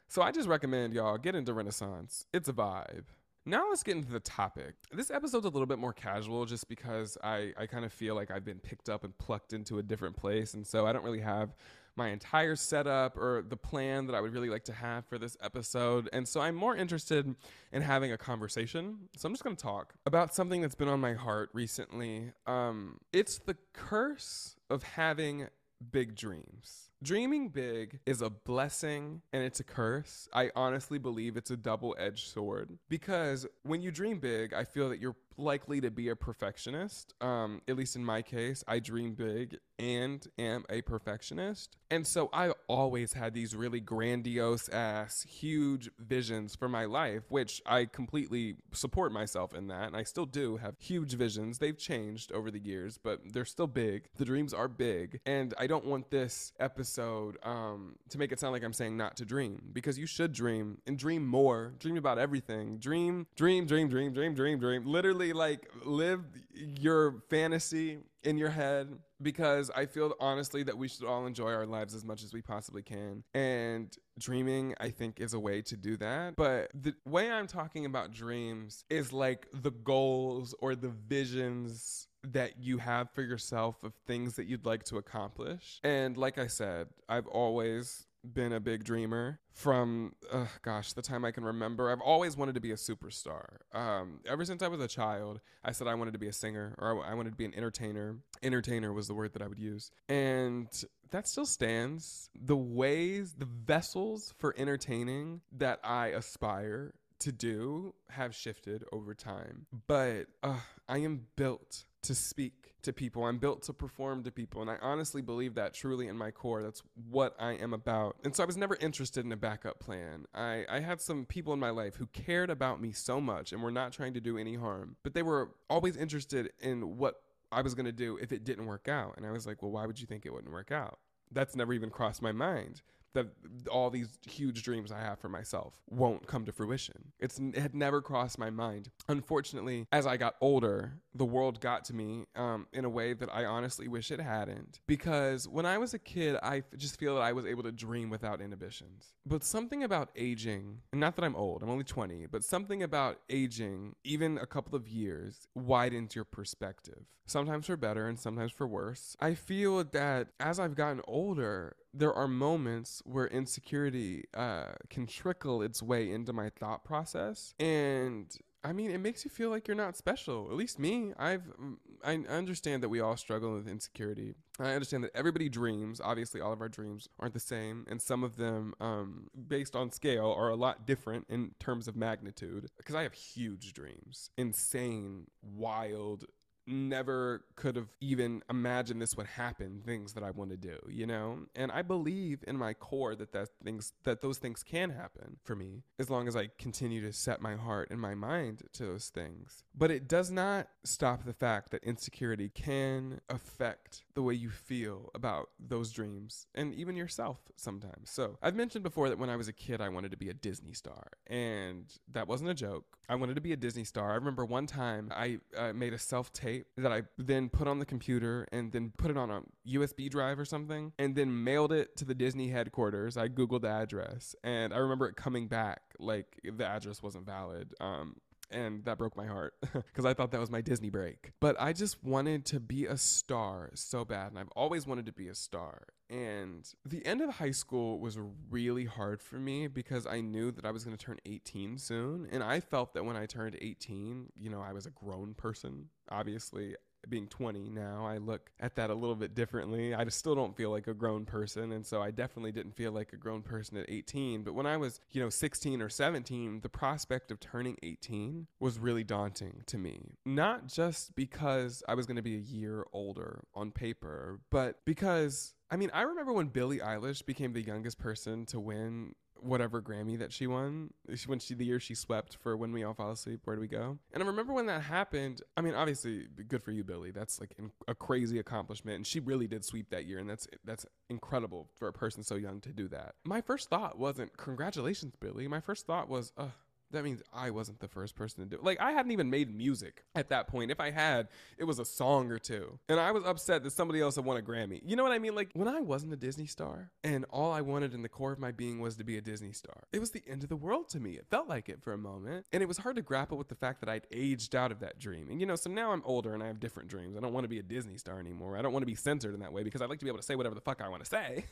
So 0.08 0.20
I 0.22 0.30
just 0.30 0.48
recommend 0.48 0.92
y'all 0.92 1.18
get 1.18 1.34
into 1.34 1.54
Renaissance. 1.54 2.26
It's 2.32 2.48
a 2.48 2.52
vibe. 2.52 3.04
Now 3.44 3.68
let's 3.68 3.82
get 3.82 3.96
into 3.96 4.12
the 4.12 4.20
topic. 4.20 4.74
This 4.92 5.10
episode's 5.10 5.46
a 5.46 5.48
little 5.48 5.66
bit 5.66 5.78
more 5.78 5.92
casual 5.92 6.46
just 6.46 6.68
because 6.68 7.18
I, 7.24 7.52
I 7.58 7.66
kind 7.66 7.84
of 7.84 7.92
feel 7.92 8.14
like 8.14 8.30
I've 8.30 8.44
been 8.44 8.60
picked 8.60 8.88
up 8.88 9.02
and 9.02 9.16
plucked 9.18 9.52
into 9.52 9.78
a 9.78 9.82
different 9.82 10.16
place. 10.16 10.54
And 10.54 10.64
so 10.64 10.86
I 10.86 10.92
don't 10.92 11.02
really 11.02 11.20
have 11.20 11.54
my 11.96 12.08
entire 12.08 12.54
setup 12.54 13.16
or 13.16 13.44
the 13.46 13.56
plan 13.56 14.06
that 14.06 14.14
I 14.14 14.20
would 14.20 14.32
really 14.32 14.48
like 14.48 14.64
to 14.64 14.72
have 14.72 15.06
for 15.06 15.18
this 15.18 15.36
episode. 15.42 16.08
And 16.12 16.26
so 16.26 16.40
I'm 16.40 16.54
more 16.54 16.76
interested 16.76 17.34
in 17.72 17.82
having 17.82 18.12
a 18.12 18.18
conversation. 18.18 19.08
So 19.16 19.26
I'm 19.26 19.32
just 19.32 19.42
going 19.42 19.56
to 19.56 19.62
talk 19.62 19.94
about 20.06 20.32
something 20.34 20.60
that's 20.60 20.76
been 20.76 20.88
on 20.88 21.00
my 21.00 21.14
heart 21.14 21.50
recently. 21.52 22.30
Um, 22.46 22.98
it's 23.12 23.38
the 23.38 23.56
curse 23.72 24.54
of 24.70 24.84
having 24.84 25.48
big 25.90 26.14
dreams. 26.14 26.91
Dreaming 27.02 27.48
big 27.48 27.98
is 28.06 28.22
a 28.22 28.30
blessing 28.30 29.22
and 29.32 29.42
it's 29.42 29.58
a 29.58 29.64
curse. 29.64 30.28
I 30.32 30.52
honestly 30.54 30.98
believe 30.98 31.36
it's 31.36 31.50
a 31.50 31.56
double 31.56 31.96
edged 31.98 32.28
sword 32.28 32.78
because 32.88 33.44
when 33.64 33.82
you 33.82 33.90
dream 33.90 34.20
big, 34.20 34.54
I 34.54 34.62
feel 34.62 34.88
that 34.90 35.00
you're 35.00 35.16
likely 35.36 35.80
to 35.80 35.90
be 35.90 36.10
a 36.10 36.16
perfectionist. 36.16 37.14
Um, 37.20 37.60
at 37.66 37.74
least 37.74 37.96
in 37.96 38.04
my 38.04 38.22
case, 38.22 38.62
I 38.68 38.78
dream 38.78 39.14
big 39.14 39.58
and 39.82 40.24
am 40.38 40.64
a 40.70 40.80
perfectionist. 40.82 41.76
And 41.90 42.06
so 42.06 42.30
I 42.32 42.52
always 42.68 43.12
had 43.12 43.34
these 43.34 43.54
really 43.54 43.80
grandiose 43.80 44.68
ass, 44.68 45.26
huge 45.28 45.90
visions 45.98 46.54
for 46.54 46.68
my 46.68 46.84
life, 46.84 47.24
which 47.28 47.60
I 47.66 47.86
completely 47.86 48.54
support 48.72 49.12
myself 49.12 49.52
in 49.52 49.66
that. 49.66 49.88
And 49.88 49.96
I 49.96 50.04
still 50.04 50.24
do 50.24 50.56
have 50.56 50.76
huge 50.78 51.14
visions. 51.14 51.58
They've 51.58 51.76
changed 51.76 52.30
over 52.30 52.50
the 52.50 52.60
years, 52.60 52.96
but 52.96 53.20
they're 53.32 53.44
still 53.44 53.66
big. 53.66 54.08
The 54.16 54.24
dreams 54.24 54.54
are 54.54 54.68
big. 54.68 55.20
And 55.26 55.52
I 55.58 55.66
don't 55.66 55.84
want 55.84 56.10
this 56.10 56.52
episode 56.60 57.36
um, 57.42 57.96
to 58.10 58.18
make 58.18 58.30
it 58.30 58.38
sound 58.38 58.52
like 58.52 58.62
I'm 58.62 58.72
saying 58.72 58.96
not 58.96 59.16
to 59.16 59.24
dream 59.24 59.62
because 59.72 59.98
you 59.98 60.06
should 60.06 60.32
dream 60.32 60.78
and 60.86 60.96
dream 60.96 61.26
more. 61.26 61.74
Dream 61.80 61.96
about 61.96 62.18
everything. 62.18 62.78
Dream, 62.78 63.26
dream, 63.34 63.66
dream, 63.66 63.88
dream, 63.88 64.12
dream, 64.12 64.34
dream, 64.34 64.60
dream. 64.60 64.86
Literally, 64.86 65.32
like, 65.32 65.68
live 65.84 66.20
your 66.54 67.24
fantasy 67.28 67.98
in 68.24 68.38
your 68.38 68.50
head 68.50 68.98
because 69.20 69.70
I 69.70 69.86
feel 69.86 70.14
honestly 70.20 70.62
that 70.64 70.76
we 70.76 70.88
should 70.88 71.04
all 71.04 71.26
enjoy 71.26 71.52
our 71.52 71.66
lives 71.66 71.94
as 71.94 72.04
much 72.04 72.22
as 72.22 72.32
we 72.32 72.42
possibly 72.42 72.82
can. 72.82 73.24
And 73.34 73.96
dreaming, 74.18 74.74
I 74.80 74.90
think, 74.90 75.20
is 75.20 75.34
a 75.34 75.40
way 75.40 75.62
to 75.62 75.76
do 75.76 75.96
that. 75.98 76.36
But 76.36 76.70
the 76.74 76.94
way 77.06 77.30
I'm 77.30 77.46
talking 77.46 77.86
about 77.86 78.12
dreams 78.12 78.84
is 78.90 79.12
like 79.12 79.46
the 79.52 79.70
goals 79.70 80.54
or 80.60 80.74
the 80.74 80.88
visions 80.88 82.08
that 82.24 82.60
you 82.60 82.78
have 82.78 83.10
for 83.10 83.22
yourself 83.22 83.82
of 83.82 83.94
things 84.06 84.36
that 84.36 84.46
you'd 84.46 84.64
like 84.64 84.84
to 84.84 84.96
accomplish. 84.96 85.80
And 85.82 86.16
like 86.16 86.38
I 86.38 86.46
said, 86.46 86.88
I've 87.08 87.26
always 87.26 88.06
been 88.24 88.52
a 88.52 88.60
big 88.60 88.84
dreamer 88.84 89.40
from 89.52 90.14
uh, 90.30 90.46
gosh 90.62 90.92
the 90.92 91.02
time 91.02 91.24
i 91.24 91.30
can 91.30 91.44
remember. 91.44 91.90
I've 91.90 92.00
always 92.00 92.36
wanted 92.36 92.54
to 92.54 92.60
be 92.60 92.70
a 92.72 92.76
superstar. 92.76 93.58
Um, 93.72 94.20
ever 94.26 94.44
since 94.44 94.62
i 94.62 94.68
was 94.68 94.80
a 94.80 94.88
child 94.88 95.40
i 95.64 95.72
said 95.72 95.86
i 95.86 95.94
wanted 95.94 96.12
to 96.12 96.18
be 96.18 96.28
a 96.28 96.32
singer 96.32 96.74
or 96.78 97.04
I 97.04 97.14
wanted 97.14 97.30
to 97.30 97.36
be 97.36 97.44
an 97.44 97.54
entertainer. 97.54 98.16
Entertainer 98.42 98.92
was 98.92 99.08
the 99.08 99.14
word 99.14 99.32
that 99.34 99.42
i 99.42 99.46
would 99.46 99.58
use. 99.58 99.90
And 100.08 100.68
that 101.10 101.28
still 101.28 101.46
stands. 101.46 102.30
The 102.34 102.56
ways 102.56 103.34
the 103.36 103.44
vessels 103.46 104.34
for 104.38 104.54
entertaining 104.56 105.42
that 105.52 105.80
i 105.84 106.08
aspire 106.08 106.94
to 107.22 107.32
do 107.32 107.94
have 108.10 108.34
shifted 108.34 108.84
over 108.92 109.14
time 109.14 109.66
but 109.86 110.26
uh, 110.42 110.58
i 110.88 110.98
am 110.98 111.26
built 111.36 111.84
to 112.02 112.14
speak 112.14 112.74
to 112.82 112.92
people. 112.92 113.24
I'm 113.24 113.38
built 113.38 113.62
to 113.64 113.72
perform 113.72 114.24
to 114.24 114.30
people. 114.30 114.60
And 114.60 114.70
I 114.70 114.76
honestly 114.82 115.22
believe 115.22 115.54
that 115.54 115.72
truly 115.72 116.08
in 116.08 116.16
my 116.16 116.30
core. 116.30 116.62
That's 116.62 116.82
what 117.08 117.34
I 117.38 117.52
am 117.52 117.72
about. 117.72 118.16
And 118.24 118.34
so 118.34 118.42
I 118.42 118.46
was 118.46 118.56
never 118.56 118.76
interested 118.80 119.24
in 119.24 119.32
a 119.32 119.36
backup 119.36 119.78
plan. 119.78 120.26
I, 120.34 120.64
I 120.68 120.80
had 120.80 121.00
some 121.00 121.24
people 121.24 121.52
in 121.52 121.60
my 121.60 121.70
life 121.70 121.96
who 121.96 122.06
cared 122.06 122.50
about 122.50 122.80
me 122.80 122.92
so 122.92 123.20
much 123.20 123.52
and 123.52 123.62
were 123.62 123.70
not 123.70 123.92
trying 123.92 124.14
to 124.14 124.20
do 124.20 124.36
any 124.36 124.56
harm, 124.56 124.96
but 125.02 125.14
they 125.14 125.22
were 125.22 125.50
always 125.70 125.96
interested 125.96 126.50
in 126.60 126.98
what 126.98 127.22
I 127.52 127.62
was 127.62 127.74
going 127.74 127.86
to 127.86 127.92
do 127.92 128.18
if 128.20 128.32
it 128.32 128.44
didn't 128.44 128.66
work 128.66 128.88
out. 128.88 129.14
And 129.16 129.24
I 129.24 129.30
was 129.30 129.46
like, 129.46 129.62
well, 129.62 129.70
why 129.70 129.86
would 129.86 130.00
you 130.00 130.06
think 130.06 130.26
it 130.26 130.32
wouldn't 130.32 130.52
work 130.52 130.72
out? 130.72 130.98
That's 131.30 131.54
never 131.54 131.72
even 131.72 131.90
crossed 131.90 132.20
my 132.20 132.32
mind 132.32 132.82
that 133.14 133.26
all 133.70 133.90
these 133.90 134.18
huge 134.26 134.62
dreams 134.62 134.92
I 134.92 135.00
have 135.00 135.18
for 135.18 135.28
myself 135.28 135.74
won't 135.90 136.26
come 136.26 136.44
to 136.44 136.52
fruition. 136.52 137.12
It's, 137.18 137.38
it 137.38 137.56
had 137.56 137.74
never 137.74 138.00
crossed 138.00 138.38
my 138.38 138.50
mind. 138.50 138.90
Unfortunately, 139.08 139.86
as 139.92 140.06
I 140.06 140.16
got 140.16 140.36
older, 140.40 140.94
the 141.14 141.24
world 141.24 141.60
got 141.60 141.84
to 141.86 141.94
me 141.94 142.24
um, 142.36 142.66
in 142.72 142.84
a 142.84 142.90
way 142.90 143.12
that 143.12 143.28
I 143.32 143.44
honestly 143.44 143.88
wish 143.88 144.10
it 144.10 144.20
hadn't. 144.20 144.80
Because 144.86 145.46
when 145.48 145.66
I 145.66 145.78
was 145.78 145.94
a 145.94 145.98
kid, 145.98 146.36
I 146.42 146.62
just 146.76 146.98
feel 146.98 147.14
that 147.16 147.22
I 147.22 147.32
was 147.32 147.46
able 147.46 147.62
to 147.64 147.72
dream 147.72 148.10
without 148.10 148.40
inhibitions. 148.40 149.14
But 149.26 149.44
something 149.44 149.84
about 149.84 150.10
aging, 150.16 150.78
and 150.92 151.00
not 151.00 151.16
that 151.16 151.24
I'm 151.24 151.36
old, 151.36 151.62
I'm 151.62 151.70
only 151.70 151.84
20, 151.84 152.26
but 152.26 152.44
something 152.44 152.82
about 152.82 153.20
aging, 153.28 153.96
even 154.04 154.38
a 154.38 154.46
couple 154.46 154.74
of 154.74 154.88
years, 154.88 155.48
widens 155.54 156.14
your 156.14 156.24
perspective. 156.24 157.04
Sometimes 157.26 157.66
for 157.66 157.76
better 157.76 158.08
and 158.08 158.18
sometimes 158.18 158.52
for 158.52 158.66
worse. 158.66 159.16
I 159.20 159.34
feel 159.34 159.84
that 159.84 160.28
as 160.40 160.58
I've 160.58 160.74
gotten 160.74 161.00
older, 161.06 161.76
there 161.94 162.12
are 162.12 162.28
moments 162.28 163.02
where 163.04 163.26
insecurity 163.26 164.24
uh, 164.34 164.72
can 164.88 165.06
trickle 165.06 165.62
its 165.62 165.82
way 165.82 166.10
into 166.10 166.32
my 166.32 166.50
thought 166.50 166.84
process 166.84 167.54
and 167.58 168.36
I 168.64 168.72
mean, 168.72 168.92
it 168.92 168.98
makes 168.98 169.24
you 169.24 169.30
feel 169.30 169.50
like 169.50 169.66
you're 169.66 169.76
not 169.76 169.96
special. 169.96 170.46
At 170.48 170.56
least 170.56 170.78
me. 170.78 171.12
I've 171.18 171.42
mm, 171.58 171.76
I 172.04 172.14
understand 172.32 172.82
that 172.82 172.88
we 172.88 173.00
all 173.00 173.16
struggle 173.16 173.54
with 173.54 173.66
insecurity. 173.66 174.34
I 174.60 174.72
understand 174.72 175.02
that 175.04 175.10
everybody 175.14 175.48
dreams. 175.48 176.00
Obviously, 176.00 176.40
all 176.40 176.52
of 176.52 176.60
our 176.60 176.68
dreams 176.68 177.08
aren't 177.18 177.34
the 177.34 177.40
same, 177.40 177.84
and 177.88 178.00
some 178.00 178.22
of 178.22 178.36
them, 178.36 178.74
um, 178.80 179.28
based 179.48 179.74
on 179.74 179.90
scale, 179.90 180.32
are 180.36 180.48
a 180.48 180.54
lot 180.54 180.86
different 180.86 181.26
in 181.28 181.52
terms 181.58 181.88
of 181.88 181.96
magnitude. 181.96 182.68
Because 182.76 182.94
I 182.94 183.02
have 183.02 183.14
huge 183.14 183.72
dreams, 183.72 184.30
insane, 184.36 185.26
wild, 185.42 186.24
never 186.66 187.44
could 187.56 187.76
have 187.76 187.88
even 188.00 188.42
imagined 188.48 189.00
this 189.02 189.16
would 189.16 189.26
happen 189.26 189.82
things 189.84 190.12
that 190.12 190.22
i 190.22 190.30
want 190.30 190.50
to 190.50 190.56
do 190.56 190.78
you 190.88 191.06
know? 191.06 191.38
And 191.56 191.72
i 191.72 191.82
believe 191.82 192.44
in 192.46 192.56
my 192.56 192.74
core 192.74 193.14
that 193.14 193.32
that 193.32 193.48
things 193.64 193.92
that 194.04 194.22
those 194.22 194.38
things 194.38 194.62
can 194.62 194.90
happen 194.90 195.38
for 195.42 195.56
me 195.56 195.82
as 195.98 196.10
long 196.10 196.28
as 196.28 196.36
i 196.36 196.48
continue 196.58 197.00
to 197.02 197.12
set 197.12 197.40
my 197.40 197.56
heart 197.56 197.88
and 197.90 198.00
my 198.00 198.14
mind 198.14 198.62
to 198.74 198.86
those 198.86 199.08
things. 199.08 199.64
But 199.74 199.90
it 199.90 200.08
does 200.08 200.30
not 200.30 200.68
stop 200.84 201.24
the 201.24 201.32
fact 201.32 201.70
that 201.70 201.82
insecurity 201.84 202.48
can 202.48 203.20
affect 203.28 204.04
the 204.14 204.22
way 204.22 204.34
you 204.34 204.50
feel 204.50 205.10
about 205.14 205.50
those 205.58 205.92
dreams 205.92 206.46
and 206.54 206.74
even 206.74 206.96
yourself 206.96 207.38
sometimes. 207.56 208.10
So 208.10 208.38
i've 208.42 208.54
mentioned 208.54 208.82
before 208.82 209.08
that 209.08 209.18
when 209.18 209.30
i 209.30 209.36
was 209.36 209.48
a 209.48 209.52
kid 209.52 209.80
i 209.80 209.88
wanted 209.88 210.10
to 210.10 210.16
be 210.16 210.28
a 210.28 210.34
disney 210.34 210.72
star 210.72 211.08
and 211.26 211.86
that 212.12 212.28
wasn't 212.28 212.50
a 212.50 212.54
joke. 212.54 212.84
I 213.08 213.14
wanted 213.16 213.34
to 213.34 213.40
be 213.40 213.52
a 213.52 213.56
disney 213.56 213.84
star. 213.84 214.12
I 214.12 214.14
remember 214.14 214.44
one 214.44 214.66
time 214.66 215.10
i 215.14 215.38
uh, 215.56 215.72
made 215.72 215.92
a 215.92 215.98
self-tape 215.98 216.51
tape 216.52 216.66
that 216.76 216.92
I 216.92 217.02
then 217.18 217.48
put 217.48 217.66
on 217.66 217.78
the 217.78 217.86
computer 217.86 218.46
and 218.52 218.72
then 218.72 218.92
put 218.96 219.10
it 219.10 219.16
on 219.16 219.30
a 219.30 219.42
USB 219.68 220.10
drive 220.10 220.38
or 220.38 220.44
something 220.44 220.92
and 220.98 221.14
then 221.14 221.44
mailed 221.44 221.72
it 221.72 221.96
to 221.96 222.04
the 222.04 222.14
Disney 222.14 222.48
headquarters. 222.48 223.16
I 223.16 223.28
Googled 223.28 223.62
the 223.62 223.68
address 223.68 224.34
and 224.44 224.72
I 224.72 224.78
remember 224.78 225.08
it 225.08 225.16
coming 225.16 225.48
back 225.48 225.82
like 225.98 226.40
the 226.44 226.64
address 226.64 227.02
wasn't 227.02 227.26
valid. 227.26 227.74
Um, 227.80 228.16
and 228.52 228.84
that 228.84 228.98
broke 228.98 229.16
my 229.16 229.26
heart 229.26 229.54
because 229.72 230.04
I 230.04 230.14
thought 230.14 230.30
that 230.32 230.40
was 230.40 230.50
my 230.50 230.60
Disney 230.60 230.90
break. 230.90 231.32
But 231.40 231.60
I 231.60 231.72
just 231.72 232.02
wanted 232.02 232.44
to 232.46 232.60
be 232.60 232.86
a 232.86 232.96
star 232.96 233.70
so 233.74 234.04
bad, 234.04 234.30
and 234.30 234.38
I've 234.38 234.50
always 234.54 234.86
wanted 234.86 235.06
to 235.06 235.12
be 235.12 235.28
a 235.28 235.34
star. 235.34 235.86
And 236.10 236.68
the 236.84 237.04
end 237.06 237.22
of 237.22 237.30
high 237.30 237.52
school 237.52 237.98
was 237.98 238.18
really 238.50 238.84
hard 238.84 239.22
for 239.22 239.36
me 239.36 239.66
because 239.66 240.06
I 240.06 240.20
knew 240.20 240.50
that 240.52 240.66
I 240.66 240.70
was 240.70 240.84
going 240.84 240.96
to 240.96 241.02
turn 241.02 241.16
18 241.24 241.78
soon. 241.78 242.28
And 242.30 242.42
I 242.42 242.60
felt 242.60 242.92
that 242.92 243.04
when 243.04 243.16
I 243.16 243.24
turned 243.24 243.56
18, 243.58 244.26
you 244.36 244.50
know, 244.50 244.60
I 244.60 244.74
was 244.74 244.84
a 244.84 244.90
grown 244.90 245.32
person. 245.32 245.86
Obviously, 246.10 246.76
being 247.08 247.26
20 247.26 247.68
now, 247.68 248.06
I 248.06 248.18
look 248.18 248.50
at 248.60 248.76
that 248.76 248.90
a 248.90 248.94
little 248.94 249.14
bit 249.14 249.34
differently. 249.34 249.94
I 249.94 250.06
still 250.08 250.34
don't 250.34 250.56
feel 250.56 250.70
like 250.70 250.86
a 250.86 250.94
grown 250.94 251.24
person. 251.24 251.72
And 251.72 251.84
so 251.84 252.02
I 252.02 252.10
definitely 252.10 252.52
didn't 252.52 252.76
feel 252.76 252.92
like 252.92 253.12
a 253.12 253.16
grown 253.16 253.42
person 253.42 253.76
at 253.76 253.86
18. 253.88 254.42
But 254.42 254.54
when 254.54 254.66
I 254.66 254.76
was, 254.76 255.00
you 255.10 255.22
know, 255.22 255.30
16 255.30 255.82
or 255.82 255.88
17, 255.88 256.60
the 256.60 256.68
prospect 256.68 257.30
of 257.30 257.40
turning 257.40 257.76
18 257.82 258.46
was 258.60 258.78
really 258.78 259.04
daunting 259.04 259.62
to 259.66 259.78
me. 259.78 260.16
Not 260.24 260.66
just 260.66 261.14
because 261.14 261.82
I 261.88 261.94
was 261.94 262.06
going 262.06 262.16
to 262.16 262.22
be 262.22 262.36
a 262.36 262.40
year 262.40 262.86
older 262.92 263.44
on 263.54 263.70
paper, 263.70 264.40
but 264.50 264.84
because 264.84 265.54
I 265.70 265.76
mean, 265.76 265.90
I 265.94 266.02
remember 266.02 266.34
when 266.34 266.48
Billie 266.48 266.80
Eilish 266.80 267.24
became 267.24 267.54
the 267.54 267.62
youngest 267.62 267.98
person 267.98 268.44
to 268.46 268.60
win 268.60 269.14
whatever 269.42 269.82
Grammy 269.82 270.18
that 270.18 270.32
she 270.32 270.46
won. 270.46 270.90
When 271.26 271.38
she 271.38 271.54
the 271.54 271.64
year 271.64 271.80
she 271.80 271.94
swept 271.94 272.36
for 272.36 272.56
When 272.56 272.72
We 272.72 272.84
All 272.84 272.94
Fall 272.94 273.10
Asleep, 273.10 273.40
Where 273.44 273.56
Do 273.56 273.60
We 273.60 273.68
Go? 273.68 273.98
And 274.12 274.22
I 274.22 274.26
remember 274.26 274.52
when 274.52 274.66
that 274.66 274.82
happened. 274.82 275.42
I 275.56 275.60
mean, 275.60 275.74
obviously, 275.74 276.26
good 276.48 276.62
for 276.62 276.70
you, 276.70 276.84
Billie. 276.84 277.10
That's 277.10 277.40
like 277.40 277.56
a 277.88 277.94
crazy 277.94 278.38
accomplishment, 278.38 278.96
and 278.96 279.06
she 279.06 279.20
really 279.20 279.46
did 279.46 279.64
sweep 279.64 279.90
that 279.90 280.06
year, 280.06 280.18
and 280.18 280.28
that's 280.28 280.46
that's 280.64 280.86
incredible 281.08 281.68
for 281.76 281.88
a 281.88 281.92
person 281.92 282.22
so 282.22 282.36
young 282.36 282.60
to 282.60 282.70
do 282.70 282.88
that. 282.88 283.14
My 283.24 283.40
first 283.40 283.68
thought 283.68 283.98
wasn't 283.98 284.36
congratulations, 284.36 285.14
Billie. 285.16 285.48
My 285.48 285.60
first 285.60 285.86
thought 285.86 286.08
was, 286.08 286.32
uh, 286.36 286.48
that 286.92 287.04
means 287.04 287.22
I 287.32 287.50
wasn't 287.50 287.80
the 287.80 287.88
first 287.88 288.14
person 288.14 288.42
to 288.44 288.48
do 288.48 288.56
it. 288.56 288.64
Like 288.64 288.80
I 288.80 288.92
hadn't 288.92 289.12
even 289.12 289.30
made 289.30 289.54
music 289.54 290.04
at 290.14 290.28
that 290.30 290.48
point. 290.48 290.70
If 290.70 290.80
I 290.80 290.90
had, 290.90 291.28
it 291.58 291.64
was 291.64 291.78
a 291.78 291.84
song 291.84 292.30
or 292.30 292.38
two. 292.38 292.78
And 292.88 293.00
I 293.00 293.10
was 293.12 293.24
upset 293.24 293.62
that 293.64 293.72
somebody 293.72 294.00
else 294.00 294.16
had 294.16 294.24
won 294.24 294.36
a 294.36 294.42
Grammy. 294.42 294.80
You 294.84 294.96
know 294.96 295.02
what 295.02 295.12
I 295.12 295.18
mean? 295.18 295.34
Like 295.34 295.50
when 295.54 295.68
I 295.68 295.80
wasn't 295.80 296.12
a 296.12 296.16
Disney 296.16 296.46
star 296.46 296.90
and 297.02 297.24
all 297.30 297.52
I 297.52 297.60
wanted 297.60 297.94
in 297.94 298.02
the 298.02 298.08
core 298.08 298.32
of 298.32 298.38
my 298.38 298.52
being 298.52 298.80
was 298.80 298.96
to 298.96 299.04
be 299.04 299.18
a 299.18 299.20
Disney 299.20 299.52
star, 299.52 299.84
it 299.92 299.98
was 299.98 300.10
the 300.10 300.22
end 300.28 300.42
of 300.42 300.48
the 300.48 300.56
world 300.56 300.88
to 300.90 301.00
me. 301.00 301.12
It 301.12 301.26
felt 301.30 301.48
like 301.48 301.68
it 301.68 301.82
for 301.82 301.92
a 301.92 301.98
moment. 301.98 302.46
And 302.52 302.62
it 302.62 302.66
was 302.66 302.78
hard 302.78 302.96
to 302.96 303.02
grapple 303.02 303.38
with 303.38 303.48
the 303.48 303.54
fact 303.54 303.80
that 303.80 303.88
I'd 303.88 304.06
aged 304.10 304.54
out 304.54 304.72
of 304.72 304.80
that 304.80 304.98
dream. 304.98 305.28
And 305.30 305.40
you 305.40 305.46
know, 305.46 305.56
so 305.56 305.70
now 305.70 305.92
I'm 305.92 306.02
older 306.04 306.34
and 306.34 306.42
I 306.42 306.46
have 306.46 306.60
different 306.60 306.88
dreams. 306.88 307.16
I 307.16 307.20
don't 307.20 307.32
want 307.32 307.44
to 307.44 307.48
be 307.48 307.58
a 307.58 307.62
Disney 307.62 307.96
star 307.96 308.20
anymore. 308.20 308.56
I 308.56 308.62
don't 308.62 308.72
want 308.72 308.82
to 308.82 308.86
be 308.86 308.94
censored 308.94 309.34
in 309.34 309.40
that 309.40 309.52
way 309.52 309.62
because 309.62 309.82
I 309.82 309.86
like 309.86 309.98
to 309.98 310.04
be 310.04 310.10
able 310.10 310.18
to 310.18 310.24
say 310.24 310.36
whatever 310.36 310.54
the 310.54 310.60
fuck 310.60 310.80
I 310.80 310.88
want 310.88 311.04
to 311.04 311.08
say. 311.08 311.44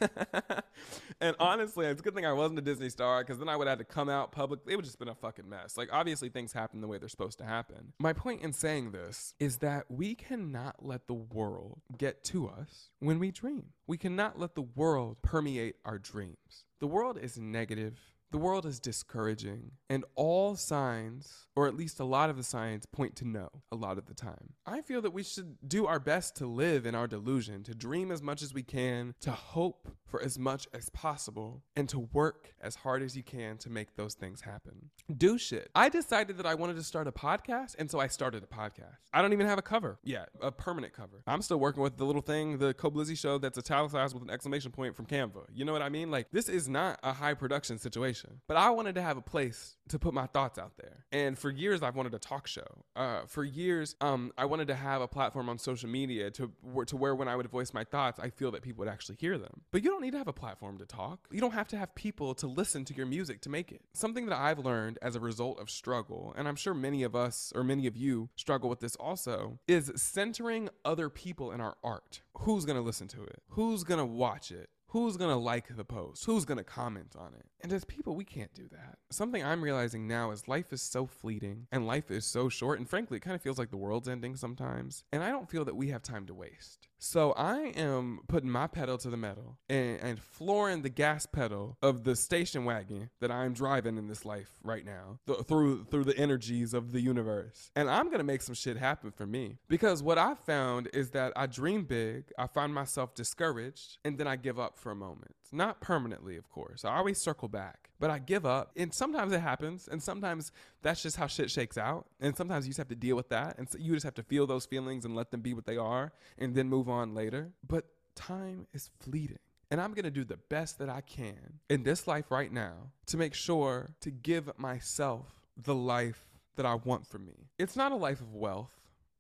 and 1.21 1.37
honestly, 1.39 1.87
it's 1.87 2.01
a 2.01 2.05
good 2.05 2.15
thing 2.15 2.27
I 2.27 2.33
wasn't 2.33 2.59
a 2.59 2.63
Disney 2.63 2.91
star 2.91 3.23
because 3.23 3.39
then 3.39 3.49
I 3.49 3.57
would 3.57 3.69
have 3.69 3.79
to 3.79 3.85
come 3.85 4.09
out 4.09 4.33
public. 4.33 4.61
It 4.67 4.77
would 4.77 4.85
just 4.85 4.99
been 4.99 5.09
a 5.09 5.15
fucking 5.31 5.49
mess. 5.49 5.77
Like 5.77 5.91
obviously 5.93 6.29
things 6.29 6.53
happen 6.53 6.81
the 6.81 6.89
way 6.89 6.99
they're 6.99 7.09
supposed 7.09 7.39
to 7.39 7.45
happen. 7.45 7.93
My 8.01 8.13
point 8.13 8.43
in 8.43 8.53
saying 8.53 8.91
this 8.91 9.35
is 9.39 9.59
that 9.59 9.89
we 9.89 10.17
cannot 10.17 10.85
let 10.85 11.07
the 11.07 11.15
world 11.15 11.81
get 11.97 12.25
to 12.25 12.49
us 12.49 12.91
when 12.99 13.21
we 13.21 13.31
dream. 13.31 13.67
We 13.87 13.97
cannot 13.97 14.41
let 14.41 14.57
the 14.57 14.63
world 14.63 15.19
permeate 15.23 15.77
our 15.85 15.99
dreams. 15.99 16.65
The 16.81 16.89
world 16.89 17.17
is 17.17 17.39
negative. 17.39 17.99
The 18.33 18.39
world 18.39 18.65
is 18.65 18.79
discouraging, 18.79 19.73
and 19.89 20.05
all 20.15 20.55
signs, 20.55 21.49
or 21.57 21.67
at 21.67 21.75
least 21.75 21.99
a 21.99 22.05
lot 22.05 22.31
of 22.31 22.37
the 22.37 22.45
signs, 22.45 22.87
point 22.87 23.17
to 23.17 23.27
no 23.27 23.49
a 23.73 23.75
lot 23.75 23.99
of 23.99 24.07
the 24.07 24.15
time. 24.15 24.55
I 24.65 24.83
feel 24.83 25.03
that 25.03 25.11
we 25.11 25.25
should 25.25 25.57
do 25.67 25.89
our 25.89 25.99
best 25.99 26.37
to 26.37 26.47
live 26.47 26.87
in 26.87 26.95
our 26.95 27.09
delusion, 27.09 27.65
to 27.65 27.75
dream 27.75 28.13
as 28.13 28.23
much 28.23 28.41
as 28.41 28.55
we 28.55 28.63
can, 28.63 29.17
to 29.23 29.33
hope 29.33 29.89
for 30.07 30.23
as 30.23 30.39
much 30.39 30.69
as 30.73 30.91
possible, 30.91 31.65
and 31.75 31.89
to 31.89 32.09
work 32.13 32.55
as 32.61 32.77
hard 32.77 33.03
as 33.03 33.17
you 33.17 33.25
can 33.25 33.59
to 33.59 33.69
make 33.69 33.97
those 33.97 34.15
things 34.15 34.43
happen. 34.43 34.91
Do 35.17 35.37
shit. 35.37 35.69
I 35.75 35.89
decided 35.89 36.37
that 36.37 36.47
I 36.47 36.55
wanted 36.55 36.77
to 36.77 36.85
start 36.85 37.09
a 37.09 37.13
podcast, 37.13 37.75
and 37.81 37.91
so 37.91 37.99
I 37.99 38.07
started 38.07 38.45
a 38.45 38.47
podcast. 38.47 38.99
I 39.13 39.23
don't 39.23 39.33
even 39.33 39.49
have 39.49 39.59
a 39.59 39.63
cover 39.63 39.99
yet, 40.05 40.29
a 40.41 40.53
permanent 40.53 40.93
cover. 40.93 41.25
I'm 41.27 41.43
still 41.43 41.59
working 41.59 41.83
with 41.83 41.97
the 41.97 42.05
little 42.05 42.23
thing, 42.23 42.59
the 42.59 42.75
Koblizzy 42.75 43.19
show 43.19 43.39
that's 43.39 43.59
italicized 43.59 44.15
with 44.15 44.23
an 44.23 44.31
exclamation 44.31 44.71
point 44.71 44.95
from 44.95 45.07
Canva. 45.07 45.47
You 45.53 45.65
know 45.65 45.73
what 45.73 45.83
I 45.83 45.89
mean? 45.89 46.13
Like, 46.13 46.29
this 46.31 46.49
is 46.49 46.69
not 46.69 47.01
a 47.03 47.13
high 47.13 47.35
production 47.35 47.77
situation 47.77 48.20
But 48.47 48.57
I 48.57 48.71
wanted 48.71 48.95
to 48.97 49.03
have 49.03 49.17
a 49.17 49.23
place 49.23 49.77
to 49.89 49.99
put 49.99 50.15
my 50.15 50.27
thoughts 50.27 50.59
out 50.59 50.77
there. 50.77 51.05
And 51.13 51.39
for 51.39 51.51
years, 51.51 51.83
I've 51.83 51.97
wanted 51.97 52.15
a 52.15 52.19
talk 52.19 52.47
show. 52.47 52.85
Uh, 52.97 53.23
for 53.27 53.45
years, 53.45 53.97
um, 54.01 54.33
I 54.39 54.45
wanted 54.45 54.69
to 54.69 54.75
have 54.75 55.03
a 55.03 55.09
platform 55.09 55.49
on 55.49 55.59
social 55.59 55.89
media 55.89 56.31
to, 56.33 56.53
to 56.87 56.97
where 56.97 57.15
when 57.15 57.29
I 57.29 57.37
would 57.37 57.49
voice 57.49 57.75
my 57.75 57.85
thoughts, 57.85 58.21
I 58.21 58.31
feel 58.31 58.51
that 58.53 58.63
people 58.63 58.85
would 58.85 58.93
actually 58.93 59.17
hear 59.19 59.39
them. 59.39 59.63
But 59.71 59.83
you 59.83 59.91
don't 59.91 60.03
need 60.03 60.13
to 60.13 60.19
have 60.19 60.29
a 60.29 60.33
platform 60.33 60.79
to 60.79 60.87
talk. 60.87 61.29
You 61.31 61.41
don't 61.41 61.55
have 61.55 61.69
to 61.69 61.77
have 61.77 61.95
people 61.95 62.35
to 62.37 62.47
listen 62.47 62.85
to 62.87 62.95
your 62.95 63.07
music 63.07 63.41
to 63.43 63.49
make 63.49 63.73
it. 63.73 63.83
Something 63.93 64.27
that 64.27 64.39
I've 64.39 64.59
learned 64.59 64.99
as 65.03 65.17
a 65.17 65.21
result 65.21 65.61
of 65.61 65.71
struggle, 65.71 66.35
and 66.37 66.47
I'm 66.47 66.57
sure 66.57 66.75
many 66.75 67.03
of 67.03 67.17
us 67.17 67.53
or 67.55 67.65
many 67.65 67.87
of 67.87 67.97
you 67.97 68.29
struggle 68.37 68.71
with 68.71 68.81
this 68.81 68.97
also, 68.97 69.59
is 69.67 69.93
centering 69.97 70.69
other 70.85 71.09
people 71.09 71.53
in 71.53 71.61
our 71.61 71.77
art. 71.83 72.23
Who's 72.39 72.65
to 72.77 72.83
listen 72.83 73.09
to 73.09 73.23
it? 73.23 73.43
Who's 73.51 73.85
to 73.99 74.07
watch 74.07 74.51
it? 74.51 74.71
Who's 74.91 75.17
gonna 75.17 75.39
like 75.39 75.77
the 75.77 75.85
post? 75.85 76.25
Who's 76.25 76.45
gonna 76.45 76.65
comment 76.65 77.15
on 77.17 77.33
it? 77.35 77.47
And 77.61 77.73
as 77.73 77.85
people, 77.85 78.17
we 78.17 78.25
can't 78.25 78.53
do 78.55 78.67
that. 78.73 78.99
Something 79.13 79.45
I'm 79.45 79.63
realizing 79.63 80.09
now 80.09 80.33
is 80.33 80.49
life 80.49 80.73
is 80.73 80.83
so 80.83 81.07
fleeting 81.07 81.69
and 81.71 81.87
life 81.87 82.11
is 82.11 82.27
so 82.27 82.49
short. 82.49 82.81
And 82.81 82.91
frankly, 82.91 83.19
it 83.19 83.21
kind 83.21 83.37
of 83.37 83.41
feels 83.41 83.57
like 83.57 83.71
the 83.71 83.77
world's 83.77 84.09
ending 84.09 84.35
sometimes. 84.35 85.05
And 85.13 85.23
I 85.23 85.31
don't 85.31 85.49
feel 85.49 85.65
that 85.65 85.77
we 85.77 85.91
have 85.91 86.03
time 86.03 86.27
to 86.27 86.35
waste. 86.35 86.89
So 87.03 87.33
I 87.33 87.73
am 87.77 88.21
putting 88.29 88.51
my 88.51 88.67
pedal 88.67 88.99
to 88.99 89.09
the 89.09 89.17
metal 89.17 89.57
and, 89.71 89.99
and 90.01 90.21
flooring 90.21 90.83
the 90.83 90.91
gas 90.91 91.25
pedal 91.25 91.79
of 91.81 92.05
the 92.05 92.15
station 92.15 92.67
wagon 92.67 93.09
that 93.21 93.31
I'm 93.31 93.55
driving 93.55 93.97
in 93.97 94.07
this 94.07 94.27
life 94.27 94.59
right 94.63 94.85
now 94.85 95.19
th- 95.27 95.47
through 95.49 95.85
through 95.85 96.05
the 96.05 96.17
energies 96.19 96.75
of 96.75 96.93
the 96.93 97.01
universe. 97.01 97.71
And 97.75 97.89
I'm 97.89 98.11
gonna 98.11 98.23
make 98.23 98.43
some 98.43 98.55
shit 98.55 98.77
happen 98.77 99.13
for 99.13 99.27
me 99.27 99.57
because 99.67 100.03
what 100.03 100.19
I 100.19 100.35
found 100.35 100.91
is 100.93 101.11
that 101.13 101.33
I 101.37 101.47
dream 101.47 101.85
big, 101.85 102.25
I 102.39 102.47
find 102.47 102.75
myself 102.75 103.15
discouraged, 103.15 103.97
and 104.05 104.19
then 104.19 104.27
I 104.27 104.37
give 104.37 104.59
up 104.59 104.79
for 104.79 104.93
a 104.93 104.97
moment. 104.97 105.35
Not 105.53 105.81
permanently, 105.81 106.37
of 106.37 106.51
course. 106.51 106.85
I 106.85 106.97
always 106.97 107.19
circle 107.19 107.49
back, 107.49 107.90
but 108.01 108.11
I 108.11 108.19
give 108.19 108.45
up. 108.45 108.73
And 108.77 108.93
sometimes 108.93 109.33
it 109.33 109.41
happens, 109.41 109.87
and 109.87 110.03
sometimes 110.03 110.51
that's 110.83 111.03
just 111.03 111.17
how 111.17 111.29
shit 111.29 111.51
shakes 111.51 111.79
out. 111.79 112.07
And 112.21 112.37
sometimes 112.37 112.67
you 112.67 112.71
just 112.71 112.79
have 112.79 112.89
to 112.89 112.97
deal 112.97 113.15
with 113.15 113.29
that. 113.29 113.59
And 113.59 113.69
so 113.69 113.79
you 113.79 113.93
just 113.93 114.05
have 114.05 114.15
to 114.15 114.23
feel 114.23 114.47
those 114.47 114.67
feelings 114.67 115.05
and 115.05 115.15
let 115.15 115.31
them 115.31 115.43
be 115.43 115.55
what 115.55 115.67
they 115.67 115.77
are 115.77 116.13
and 116.39 116.55
then 116.55 116.69
move 116.69 116.89
on 116.89 117.15
later. 117.15 117.53
But 117.65 117.85
time 118.17 118.67
is 118.73 118.91
fleeting. 118.99 119.39
And 119.71 119.81
I'm 119.81 119.95
to 119.95 120.11
do 120.11 120.25
the 120.25 120.37
best 120.37 120.79
that 120.79 120.89
I 120.89 121.03
can 121.03 121.61
in 121.69 121.85
this 121.85 122.09
life 122.09 122.31
right 122.31 122.51
now 122.51 122.91
to 123.07 123.17
make 123.17 123.35
sure 123.35 123.91
to 124.01 124.11
give 124.11 124.51
myself 124.59 125.27
the 125.57 125.75
life 125.75 126.25
that 126.57 126.67
I 126.67 126.75
want 126.75 127.07
for 127.07 127.19
me. 127.19 127.51
It's 127.59 127.77
not 127.77 127.93
a 127.93 127.97
life 127.97 128.21
of 128.21 128.35
wealth, 128.35 128.73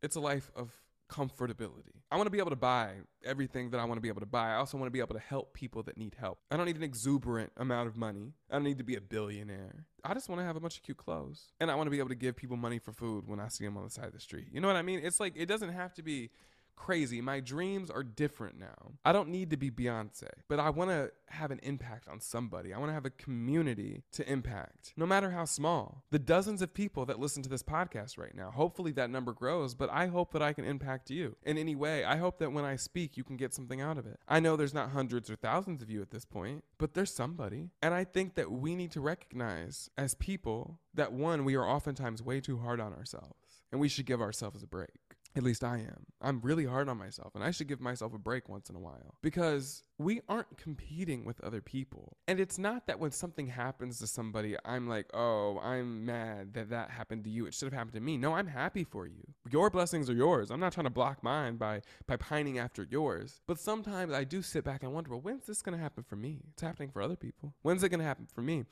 it's 0.02 0.16
a 0.16 0.20
life 0.20 0.50
of 0.56 0.72
comfortability. 1.10 1.92
I 2.10 2.16
want 2.16 2.26
to 2.26 2.30
be 2.30 2.38
able 2.38 2.50
to 2.50 2.56
buy 2.56 2.94
everything 3.24 3.70
that 3.70 3.78
I 3.78 3.84
want 3.84 3.98
to 3.98 4.00
be 4.00 4.08
able 4.08 4.20
to 4.20 4.26
buy. 4.26 4.52
I 4.52 4.56
also 4.56 4.76
want 4.78 4.86
to 4.86 4.92
be 4.92 5.00
able 5.00 5.14
to 5.14 5.20
help 5.20 5.54
people 5.54 5.82
that 5.84 5.96
need 5.96 6.16
help. 6.18 6.38
I 6.50 6.56
don't 6.56 6.66
need 6.66 6.76
an 6.76 6.82
exuberant 6.82 7.52
amount 7.56 7.88
of 7.88 7.96
money. 7.96 8.32
I 8.50 8.54
don't 8.54 8.64
need 8.64 8.78
to 8.78 8.84
be 8.84 8.96
a 8.96 9.00
billionaire. 9.00 9.86
I 10.04 10.14
just 10.14 10.28
want 10.28 10.40
to 10.40 10.44
have 10.44 10.56
a 10.56 10.60
bunch 10.60 10.76
of 10.76 10.82
cute 10.82 10.96
clothes. 10.96 11.52
And 11.60 11.70
I 11.70 11.74
want 11.74 11.86
to 11.86 11.90
be 11.90 11.98
able 11.98 12.08
to 12.08 12.14
give 12.14 12.36
people 12.36 12.56
money 12.56 12.78
for 12.78 12.92
food 12.92 13.26
when 13.26 13.38
I 13.38 13.48
see 13.48 13.64
them 13.64 13.76
on 13.76 13.84
the 13.84 13.90
side 13.90 14.06
of 14.06 14.12
the 14.12 14.20
street. 14.20 14.46
You 14.52 14.60
know 14.60 14.68
what 14.68 14.76
I 14.76 14.82
mean? 14.82 15.00
It's 15.02 15.20
like, 15.20 15.34
it 15.36 15.46
doesn't 15.46 15.72
have 15.72 15.94
to 15.94 16.02
be 16.02 16.30
crazy. 16.80 17.20
My 17.20 17.40
dreams 17.40 17.90
are 17.90 18.02
different 18.02 18.58
now. 18.58 18.92
I 19.04 19.12
don't 19.12 19.28
need 19.28 19.50
to 19.50 19.58
be 19.58 19.70
Beyonce, 19.70 20.30
but 20.48 20.58
I 20.58 20.70
want 20.70 20.90
to 20.90 21.12
have 21.28 21.50
an 21.50 21.60
impact 21.62 22.08
on 22.08 22.20
somebody. 22.20 22.72
I 22.72 22.78
want 22.78 22.88
to 22.88 22.94
have 22.94 23.04
a 23.04 23.10
community 23.10 24.02
to 24.12 24.28
impact, 24.28 24.94
no 24.96 25.04
matter 25.04 25.30
how 25.30 25.44
small. 25.44 26.04
The 26.10 26.18
dozens 26.18 26.62
of 26.62 26.72
people 26.72 27.04
that 27.04 27.20
listen 27.20 27.42
to 27.42 27.50
this 27.50 27.62
podcast 27.62 28.16
right 28.16 28.34
now, 28.34 28.50
hopefully 28.50 28.92
that 28.92 29.10
number 29.10 29.34
grows, 29.34 29.74
but 29.74 29.90
I 29.90 30.06
hope 30.06 30.32
that 30.32 30.40
I 30.40 30.54
can 30.54 30.64
impact 30.64 31.10
you 31.10 31.36
in 31.42 31.58
any 31.58 31.76
way. 31.76 32.02
I 32.02 32.16
hope 32.16 32.38
that 32.38 32.52
when 32.52 32.64
I 32.64 32.76
speak, 32.76 33.18
you 33.18 33.24
can 33.24 33.36
get 33.36 33.52
something 33.52 33.82
out 33.82 33.98
of 33.98 34.06
it. 34.06 34.18
I 34.26 34.40
know 34.40 34.56
there's 34.56 34.74
not 34.74 34.90
hundreds 34.90 35.28
or 35.30 35.36
thousands 35.36 35.82
of 35.82 35.90
you 35.90 36.00
at 36.00 36.10
this 36.10 36.24
point, 36.24 36.64
but 36.78 36.94
there's 36.94 37.12
somebody. 37.12 37.68
And 37.82 37.92
I 37.92 38.04
think 38.04 38.36
that 38.36 38.50
we 38.50 38.74
need 38.74 38.90
to 38.92 39.02
recognize 39.02 39.90
as 39.98 40.14
people 40.14 40.78
that 40.94 41.12
one, 41.12 41.44
we 41.44 41.56
are 41.56 41.68
oftentimes 41.68 42.22
way 42.22 42.40
too 42.40 42.58
hard 42.58 42.80
on 42.80 42.94
ourselves 42.94 43.34
and 43.70 43.80
we 43.80 43.88
should 43.88 44.06
give 44.06 44.22
ourselves 44.22 44.62
a 44.62 44.66
break. 44.66 45.09
At 45.36 45.44
least 45.44 45.62
I 45.62 45.78
am. 45.78 46.06
I'm 46.20 46.40
really 46.40 46.64
hard 46.64 46.88
on 46.88 46.98
myself, 46.98 47.36
and 47.36 47.44
I 47.44 47.52
should 47.52 47.68
give 47.68 47.80
myself 47.80 48.12
a 48.12 48.18
break 48.18 48.48
once 48.48 48.68
in 48.68 48.74
a 48.74 48.80
while 48.80 49.14
because 49.22 49.84
we 49.96 50.22
aren't 50.28 50.58
competing 50.58 51.24
with 51.24 51.40
other 51.42 51.60
people. 51.60 52.16
And 52.26 52.40
it's 52.40 52.58
not 52.58 52.88
that 52.88 52.98
when 52.98 53.12
something 53.12 53.46
happens 53.46 54.00
to 54.00 54.08
somebody, 54.08 54.56
I'm 54.64 54.88
like, 54.88 55.06
oh, 55.14 55.60
I'm 55.60 56.04
mad 56.04 56.54
that 56.54 56.70
that 56.70 56.90
happened 56.90 57.22
to 57.24 57.30
you. 57.30 57.46
It 57.46 57.54
should 57.54 57.66
have 57.66 57.78
happened 57.78 57.94
to 57.94 58.00
me. 58.00 58.16
No, 58.16 58.34
I'm 58.34 58.48
happy 58.48 58.82
for 58.82 59.06
you. 59.06 59.22
Your 59.48 59.70
blessings 59.70 60.10
are 60.10 60.14
yours. 60.14 60.50
I'm 60.50 60.60
not 60.60 60.72
trying 60.72 60.86
to 60.86 60.90
block 60.90 61.22
mine 61.22 61.56
by 61.56 61.82
by 62.08 62.16
pining 62.16 62.58
after 62.58 62.86
yours. 62.90 63.40
But 63.46 63.60
sometimes 63.60 64.12
I 64.12 64.24
do 64.24 64.42
sit 64.42 64.64
back 64.64 64.82
and 64.82 64.92
wonder, 64.92 65.10
well, 65.10 65.20
when's 65.20 65.46
this 65.46 65.62
going 65.62 65.76
to 65.76 65.82
happen 65.82 66.02
for 66.02 66.16
me? 66.16 66.40
It's 66.52 66.62
happening 66.62 66.90
for 66.90 67.02
other 67.02 67.16
people. 67.16 67.54
When's 67.62 67.84
it 67.84 67.90
going 67.90 68.00
to 68.00 68.06
happen 68.06 68.26
for 68.26 68.42
me? 68.42 68.64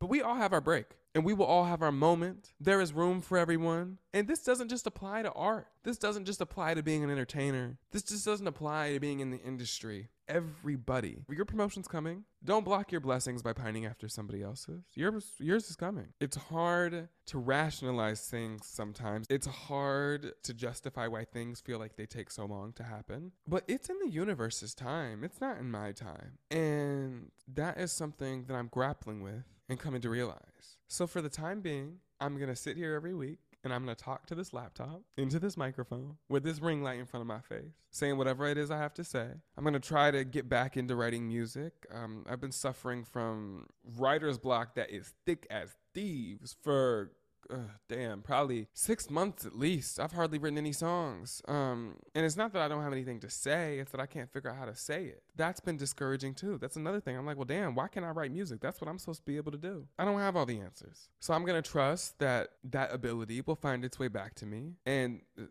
But 0.00 0.08
we 0.08 0.22
all 0.22 0.36
have 0.36 0.54
our 0.54 0.62
break 0.62 0.86
and 1.14 1.24
we 1.24 1.34
will 1.34 1.44
all 1.44 1.64
have 1.64 1.82
our 1.82 1.92
moment. 1.92 2.52
There 2.58 2.80
is 2.80 2.92
room 2.92 3.20
for 3.20 3.36
everyone. 3.36 3.98
And 4.14 4.26
this 4.26 4.42
doesn't 4.42 4.68
just 4.68 4.86
apply 4.86 5.22
to 5.22 5.32
art. 5.32 5.66
This 5.82 5.98
doesn't 5.98 6.24
just 6.24 6.40
apply 6.40 6.74
to 6.74 6.82
being 6.82 7.04
an 7.04 7.10
entertainer. 7.10 7.78
This 7.90 8.02
just 8.02 8.24
doesn't 8.24 8.46
apply 8.46 8.94
to 8.94 9.00
being 9.00 9.20
in 9.20 9.30
the 9.30 9.40
industry. 9.40 10.08
Everybody. 10.28 11.24
Your 11.28 11.44
promotion's 11.44 11.88
coming. 11.88 12.24
Don't 12.44 12.64
block 12.64 12.92
your 12.92 13.00
blessings 13.00 13.42
by 13.42 13.52
pining 13.52 13.84
after 13.84 14.08
somebody 14.08 14.42
else's. 14.42 14.84
Yours, 14.94 15.26
yours 15.40 15.68
is 15.68 15.76
coming. 15.76 16.08
It's 16.20 16.36
hard 16.36 17.08
to 17.26 17.38
rationalize 17.38 18.20
things 18.28 18.66
sometimes. 18.66 19.26
It's 19.28 19.48
hard 19.48 20.32
to 20.44 20.54
justify 20.54 21.08
why 21.08 21.24
things 21.24 21.60
feel 21.60 21.80
like 21.80 21.96
they 21.96 22.06
take 22.06 22.30
so 22.30 22.46
long 22.46 22.72
to 22.74 22.84
happen. 22.84 23.32
But 23.46 23.64
it's 23.66 23.90
in 23.90 23.98
the 23.98 24.08
universe's 24.08 24.74
time. 24.74 25.24
It's 25.24 25.40
not 25.40 25.58
in 25.58 25.70
my 25.70 25.90
time. 25.90 26.38
And 26.50 27.32
that 27.52 27.78
is 27.78 27.90
something 27.90 28.44
that 28.44 28.54
I'm 28.54 28.68
grappling 28.68 29.22
with 29.22 29.44
and 29.70 29.78
coming 29.78 30.00
to 30.02 30.10
realize. 30.10 30.76
So 30.88 31.06
for 31.06 31.22
the 31.22 31.28
time 31.28 31.60
being, 31.60 31.98
I'm 32.20 32.36
going 32.36 32.48
to 32.48 32.56
sit 32.56 32.76
here 32.76 32.94
every 32.94 33.14
week 33.14 33.38
and 33.62 33.72
I'm 33.72 33.84
going 33.84 33.94
to 33.94 34.04
talk 34.04 34.26
to 34.26 34.34
this 34.34 34.52
laptop 34.52 35.02
into 35.16 35.38
this 35.38 35.56
microphone 35.56 36.16
with 36.28 36.42
this 36.42 36.60
ring 36.60 36.82
light 36.82 36.98
in 36.98 37.06
front 37.06 37.22
of 37.22 37.28
my 37.28 37.40
face, 37.40 37.72
saying 37.90 38.18
whatever 38.18 38.46
it 38.46 38.58
is 38.58 38.70
I 38.70 38.78
have 38.78 38.94
to 38.94 39.04
say. 39.04 39.28
I'm 39.56 39.62
going 39.62 39.74
to 39.74 39.80
try 39.80 40.10
to 40.10 40.24
get 40.24 40.48
back 40.48 40.76
into 40.76 40.96
writing 40.96 41.28
music. 41.28 41.72
Um, 41.94 42.26
I've 42.28 42.40
been 42.40 42.52
suffering 42.52 43.04
from 43.04 43.66
writer's 43.96 44.38
block 44.38 44.74
that 44.74 44.90
is 44.90 45.14
thick 45.24 45.46
as 45.50 45.76
thieves 45.94 46.56
for 46.62 47.12
uh, 47.50 47.56
damn, 47.88 48.22
probably 48.22 48.68
six 48.72 49.10
months 49.10 49.44
at 49.44 49.58
least. 49.58 49.98
I've 50.00 50.12
hardly 50.12 50.38
written 50.38 50.58
any 50.58 50.72
songs. 50.72 51.42
Um, 51.48 51.96
and 52.14 52.24
it's 52.24 52.36
not 52.36 52.52
that 52.52 52.62
I 52.62 52.68
don't 52.68 52.82
have 52.82 52.92
anything 52.92 53.20
to 53.20 53.30
say, 53.30 53.78
it's 53.78 53.90
that 53.92 54.00
I 54.00 54.06
can't 54.06 54.30
figure 54.32 54.50
out 54.50 54.56
how 54.56 54.66
to 54.66 54.74
say 54.74 55.06
it. 55.06 55.22
That's 55.36 55.60
been 55.60 55.76
discouraging 55.76 56.34
too. 56.34 56.58
That's 56.58 56.76
another 56.76 57.00
thing. 57.00 57.16
I'm 57.16 57.26
like, 57.26 57.36
well, 57.36 57.44
damn, 57.44 57.74
why 57.74 57.88
can't 57.88 58.06
I 58.06 58.10
write 58.10 58.32
music? 58.32 58.60
That's 58.60 58.80
what 58.80 58.88
I'm 58.88 58.98
supposed 58.98 59.20
to 59.20 59.26
be 59.26 59.36
able 59.36 59.52
to 59.52 59.58
do. 59.58 59.86
I 59.98 60.04
don't 60.04 60.18
have 60.18 60.36
all 60.36 60.46
the 60.46 60.60
answers. 60.60 61.08
So 61.20 61.34
I'm 61.34 61.44
going 61.44 61.60
to 61.60 61.70
trust 61.70 62.18
that 62.18 62.50
that 62.70 62.92
ability 62.92 63.42
will 63.42 63.56
find 63.56 63.84
its 63.84 63.98
way 63.98 64.08
back 64.08 64.34
to 64.36 64.46
me. 64.46 64.74
And 64.86 65.20
uh, 65.38 65.44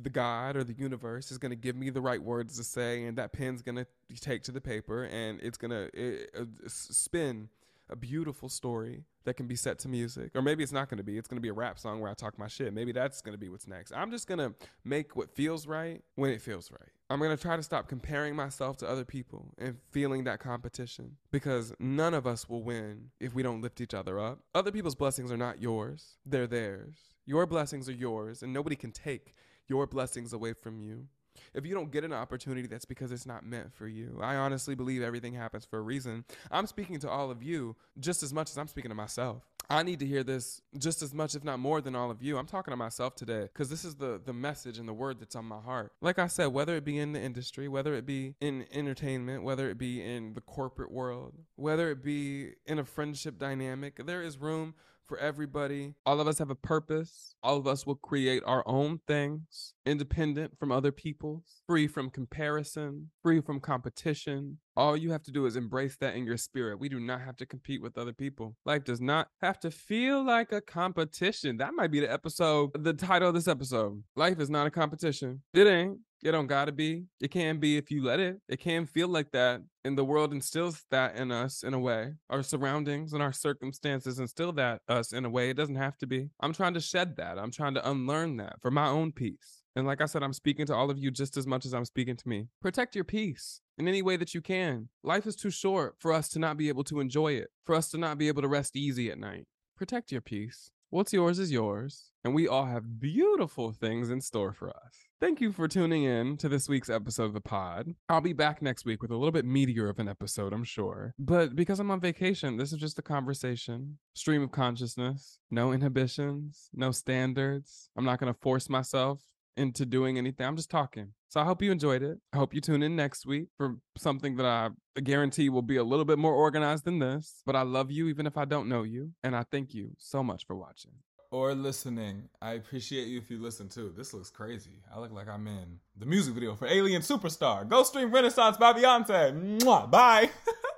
the 0.00 0.10
God 0.10 0.56
or 0.56 0.64
the 0.64 0.74
universe 0.74 1.30
is 1.30 1.38
going 1.38 1.50
to 1.50 1.56
give 1.56 1.76
me 1.76 1.90
the 1.90 2.00
right 2.00 2.22
words 2.22 2.56
to 2.56 2.64
say, 2.64 3.04
and 3.04 3.18
that 3.18 3.32
pen's 3.32 3.62
going 3.62 3.76
to 3.76 3.86
take 4.20 4.42
to 4.44 4.52
the 4.52 4.60
paper 4.60 5.04
and 5.04 5.40
it's 5.40 5.58
going 5.58 5.70
to 5.70 6.26
uh, 6.38 6.44
spin 6.66 7.48
a 7.94 7.96
beautiful 7.96 8.48
story 8.48 9.04
that 9.24 9.34
can 9.34 9.46
be 9.46 9.54
set 9.54 9.78
to 9.78 9.88
music. 9.88 10.32
Or 10.34 10.42
maybe 10.42 10.64
it's 10.64 10.72
not 10.72 10.88
going 10.88 10.98
to 10.98 11.04
be. 11.04 11.16
It's 11.16 11.28
going 11.28 11.36
to 11.36 11.42
be 11.42 11.48
a 11.48 11.54
rap 11.54 11.78
song 11.78 12.00
where 12.00 12.10
I 12.10 12.14
talk 12.14 12.36
my 12.36 12.48
shit. 12.48 12.74
Maybe 12.74 12.90
that's 12.90 13.22
going 13.22 13.34
to 13.34 13.38
be 13.38 13.48
what's 13.48 13.68
next. 13.68 13.92
I'm 13.92 14.10
just 14.10 14.26
going 14.26 14.38
to 14.38 14.52
make 14.84 15.14
what 15.14 15.30
feels 15.30 15.68
right 15.68 16.02
when 16.16 16.30
it 16.32 16.42
feels 16.42 16.72
right. 16.72 16.90
I'm 17.08 17.20
going 17.20 17.30
to 17.30 17.40
try 17.40 17.56
to 17.56 17.62
stop 17.62 17.86
comparing 17.86 18.34
myself 18.34 18.78
to 18.78 18.88
other 18.88 19.04
people 19.04 19.54
and 19.58 19.76
feeling 19.92 20.24
that 20.24 20.40
competition 20.40 21.12
because 21.30 21.72
none 21.78 22.14
of 22.14 22.26
us 22.26 22.48
will 22.48 22.64
win 22.64 23.10
if 23.20 23.32
we 23.32 23.44
don't 23.44 23.60
lift 23.60 23.80
each 23.80 23.94
other 23.94 24.18
up. 24.18 24.40
Other 24.56 24.72
people's 24.72 24.96
blessings 24.96 25.30
are 25.30 25.36
not 25.36 25.62
yours, 25.62 26.16
they're 26.26 26.48
theirs. 26.48 26.96
Your 27.26 27.46
blessings 27.46 27.88
are 27.88 27.92
yours, 27.92 28.42
and 28.42 28.52
nobody 28.52 28.74
can 28.74 28.90
take 28.90 29.34
your 29.68 29.86
blessings 29.86 30.32
away 30.32 30.52
from 30.52 30.78
you. 30.80 31.06
If 31.54 31.66
you 31.66 31.74
don't 31.74 31.90
get 31.90 32.04
an 32.04 32.12
opportunity, 32.12 32.66
that's 32.66 32.84
because 32.84 33.12
it's 33.12 33.26
not 33.26 33.44
meant 33.44 33.74
for 33.74 33.86
you. 33.86 34.18
I 34.22 34.36
honestly 34.36 34.74
believe 34.74 35.02
everything 35.02 35.34
happens 35.34 35.64
for 35.64 35.78
a 35.78 35.82
reason. 35.82 36.24
I'm 36.50 36.66
speaking 36.66 36.98
to 37.00 37.10
all 37.10 37.30
of 37.30 37.42
you 37.42 37.76
just 37.98 38.22
as 38.22 38.32
much 38.32 38.50
as 38.50 38.58
I'm 38.58 38.68
speaking 38.68 38.90
to 38.90 38.94
myself. 38.94 39.42
I 39.70 39.82
need 39.82 39.98
to 40.00 40.06
hear 40.06 40.22
this 40.22 40.60
just 40.76 41.02
as 41.02 41.14
much, 41.14 41.34
if 41.34 41.42
not 41.42 41.58
more, 41.58 41.80
than 41.80 41.96
all 41.96 42.10
of 42.10 42.22
you. 42.22 42.36
I'm 42.36 42.46
talking 42.46 42.72
to 42.72 42.76
myself 42.76 43.14
today 43.14 43.42
because 43.42 43.68
this 43.70 43.84
is 43.84 43.94
the 43.94 44.20
the 44.22 44.32
message 44.32 44.78
and 44.78 44.88
the 44.88 44.92
word 44.92 45.20
that's 45.20 45.36
on 45.36 45.46
my 45.46 45.60
heart. 45.60 45.92
Like 46.00 46.18
I 46.18 46.26
said, 46.26 46.46
whether 46.48 46.76
it 46.76 46.84
be 46.84 46.98
in 46.98 47.12
the 47.12 47.20
industry, 47.20 47.68
whether 47.68 47.94
it 47.94 48.04
be 48.04 48.34
in 48.40 48.66
entertainment, 48.72 49.42
whether 49.42 49.70
it 49.70 49.78
be 49.78 50.02
in 50.02 50.34
the 50.34 50.40
corporate 50.40 50.92
world, 50.92 51.34
whether 51.56 51.90
it 51.90 52.02
be 52.02 52.52
in 52.66 52.78
a 52.78 52.84
friendship 52.84 53.38
dynamic, 53.38 54.04
there 54.04 54.22
is 54.22 54.38
room 54.38 54.74
for 55.06 55.18
everybody. 55.18 55.94
All 56.06 56.20
of 56.20 56.28
us 56.28 56.38
have 56.38 56.50
a 56.50 56.54
purpose. 56.54 57.34
All 57.42 57.56
of 57.56 57.66
us 57.66 57.86
will 57.86 57.96
create 57.96 58.42
our 58.46 58.62
own 58.66 59.00
things, 59.06 59.74
independent 59.86 60.58
from 60.58 60.72
other 60.72 60.92
people's, 60.92 61.62
free 61.66 61.86
from 61.86 62.10
comparison, 62.10 63.10
free 63.22 63.40
from 63.40 63.60
competition. 63.60 64.58
All 64.76 64.96
you 64.96 65.12
have 65.12 65.22
to 65.24 65.30
do 65.30 65.46
is 65.46 65.56
embrace 65.56 65.96
that 66.00 66.16
in 66.16 66.24
your 66.24 66.36
spirit. 66.36 66.78
We 66.80 66.88
do 66.88 66.98
not 66.98 67.20
have 67.20 67.36
to 67.36 67.46
compete 67.46 67.82
with 67.82 67.96
other 67.96 68.12
people. 68.12 68.56
Life 68.64 68.84
does 68.84 69.00
not 69.00 69.28
have 69.40 69.60
to 69.60 69.70
feel 69.70 70.24
like 70.24 70.52
a 70.52 70.60
competition. 70.60 71.58
That 71.58 71.74
might 71.74 71.90
be 71.90 72.00
the 72.00 72.12
episode, 72.12 72.70
the 72.74 72.92
title 72.92 73.28
of 73.28 73.34
this 73.34 73.48
episode. 73.48 74.02
Life 74.16 74.40
is 74.40 74.50
not 74.50 74.66
a 74.66 74.70
competition. 74.70 75.42
It 75.52 75.66
ain't. 75.66 75.98
It 76.24 76.32
don't 76.32 76.46
gotta 76.46 76.72
be. 76.72 77.04
It 77.20 77.30
can 77.30 77.58
be 77.58 77.76
if 77.76 77.90
you 77.90 78.02
let 78.02 78.18
it. 78.18 78.40
It 78.48 78.58
can 78.58 78.86
feel 78.86 79.08
like 79.08 79.30
that. 79.32 79.60
And 79.84 79.98
the 79.98 80.06
world 80.06 80.32
instills 80.32 80.82
that 80.90 81.16
in 81.16 81.30
us 81.30 81.62
in 81.62 81.74
a 81.74 81.78
way. 81.78 82.14
Our 82.30 82.42
surroundings 82.42 83.12
and 83.12 83.22
our 83.22 83.32
circumstances 83.32 84.18
instill 84.18 84.52
that 84.52 84.80
us 84.88 85.12
in 85.12 85.26
a 85.26 85.30
way. 85.30 85.50
It 85.50 85.58
doesn't 85.58 85.74
have 85.74 85.98
to 85.98 86.06
be. 86.06 86.30
I'm 86.40 86.54
trying 86.54 86.72
to 86.74 86.80
shed 86.80 87.16
that. 87.16 87.38
I'm 87.38 87.50
trying 87.50 87.74
to 87.74 87.86
unlearn 87.88 88.38
that 88.38 88.56
for 88.62 88.70
my 88.70 88.88
own 88.88 89.12
peace. 89.12 89.64
And 89.76 89.86
like 89.86 90.00
I 90.00 90.06
said, 90.06 90.22
I'm 90.22 90.32
speaking 90.32 90.64
to 90.66 90.74
all 90.74 90.90
of 90.90 90.98
you 90.98 91.10
just 91.10 91.36
as 91.36 91.46
much 91.46 91.66
as 91.66 91.74
I'm 91.74 91.84
speaking 91.84 92.16
to 92.16 92.28
me. 92.28 92.46
Protect 92.62 92.94
your 92.94 93.04
peace 93.04 93.60
in 93.76 93.86
any 93.86 94.00
way 94.00 94.16
that 94.16 94.32
you 94.32 94.40
can. 94.40 94.88
Life 95.02 95.26
is 95.26 95.36
too 95.36 95.50
short 95.50 95.96
for 95.98 96.10
us 96.10 96.30
to 96.30 96.38
not 96.38 96.56
be 96.56 96.68
able 96.68 96.84
to 96.84 97.00
enjoy 97.00 97.32
it, 97.32 97.50
for 97.66 97.74
us 97.74 97.90
to 97.90 97.98
not 97.98 98.16
be 98.16 98.28
able 98.28 98.40
to 98.40 98.48
rest 98.48 98.76
easy 98.76 99.10
at 99.10 99.18
night. 99.18 99.44
Protect 99.76 100.10
your 100.10 100.22
peace. 100.22 100.70
What's 100.88 101.12
yours 101.12 101.38
is 101.38 101.50
yours, 101.50 102.12
and 102.24 102.34
we 102.34 102.48
all 102.48 102.66
have 102.66 103.00
beautiful 103.00 103.72
things 103.72 104.08
in 104.10 104.20
store 104.20 104.52
for 104.52 104.70
us. 104.70 105.03
Thank 105.24 105.40
you 105.40 105.52
for 105.52 105.66
tuning 105.66 106.04
in 106.04 106.36
to 106.36 106.50
this 106.50 106.68
week's 106.68 106.90
episode 106.90 107.24
of 107.24 107.32
the 107.32 107.40
pod. 107.40 107.94
I'll 108.10 108.20
be 108.20 108.34
back 108.34 108.60
next 108.60 108.84
week 108.84 109.00
with 109.00 109.10
a 109.10 109.16
little 109.16 109.32
bit 109.32 109.46
meatier 109.46 109.88
of 109.88 109.98
an 109.98 110.06
episode, 110.06 110.52
I'm 110.52 110.64
sure. 110.64 111.14
But 111.18 111.56
because 111.56 111.80
I'm 111.80 111.90
on 111.90 111.98
vacation, 111.98 112.58
this 112.58 112.74
is 112.74 112.78
just 112.78 112.98
a 112.98 113.02
conversation, 113.02 113.96
stream 114.12 114.42
of 114.42 114.52
consciousness, 114.52 115.38
no 115.50 115.72
inhibitions, 115.72 116.68
no 116.74 116.90
standards. 116.90 117.88
I'm 117.96 118.04
not 118.04 118.20
going 118.20 118.34
to 118.34 118.38
force 118.38 118.68
myself 118.68 119.22
into 119.56 119.86
doing 119.86 120.18
anything. 120.18 120.44
I'm 120.46 120.56
just 120.56 120.70
talking. 120.70 121.14
So 121.30 121.40
I 121.40 121.44
hope 121.44 121.62
you 121.62 121.72
enjoyed 121.72 122.02
it. 122.02 122.18
I 122.34 122.36
hope 122.36 122.52
you 122.52 122.60
tune 122.60 122.82
in 122.82 122.94
next 122.94 123.24
week 123.24 123.48
for 123.56 123.76
something 123.96 124.36
that 124.36 124.44
I 124.44 124.68
guarantee 125.00 125.48
will 125.48 125.62
be 125.62 125.78
a 125.78 125.84
little 125.84 126.04
bit 126.04 126.18
more 126.18 126.34
organized 126.34 126.84
than 126.84 126.98
this. 126.98 127.40
But 127.46 127.56
I 127.56 127.62
love 127.62 127.90
you 127.90 128.08
even 128.08 128.26
if 128.26 128.36
I 128.36 128.44
don't 128.44 128.68
know 128.68 128.82
you. 128.82 129.12
And 129.22 129.34
I 129.34 129.46
thank 129.50 129.72
you 129.72 129.92
so 129.96 130.22
much 130.22 130.46
for 130.46 130.54
watching. 130.54 130.92
Or 131.34 131.52
listening. 131.52 132.28
I 132.40 132.52
appreciate 132.52 133.08
you 133.08 133.18
if 133.18 133.28
you 133.28 133.42
listen 133.42 133.68
too. 133.68 133.92
This 133.96 134.14
looks 134.14 134.30
crazy. 134.30 134.84
I 134.94 135.00
look 135.00 135.10
like 135.10 135.28
I'm 135.28 135.48
in 135.48 135.80
the 135.98 136.06
music 136.06 136.32
video 136.32 136.54
for 136.54 136.68
Alien 136.68 137.02
Superstar. 137.02 137.68
Go 137.68 137.82
stream 137.82 138.12
Renaissance 138.12 138.56
by 138.56 138.72
Beyonce. 138.72 139.58
Mwah. 139.58 139.90
Bye. 139.90 140.30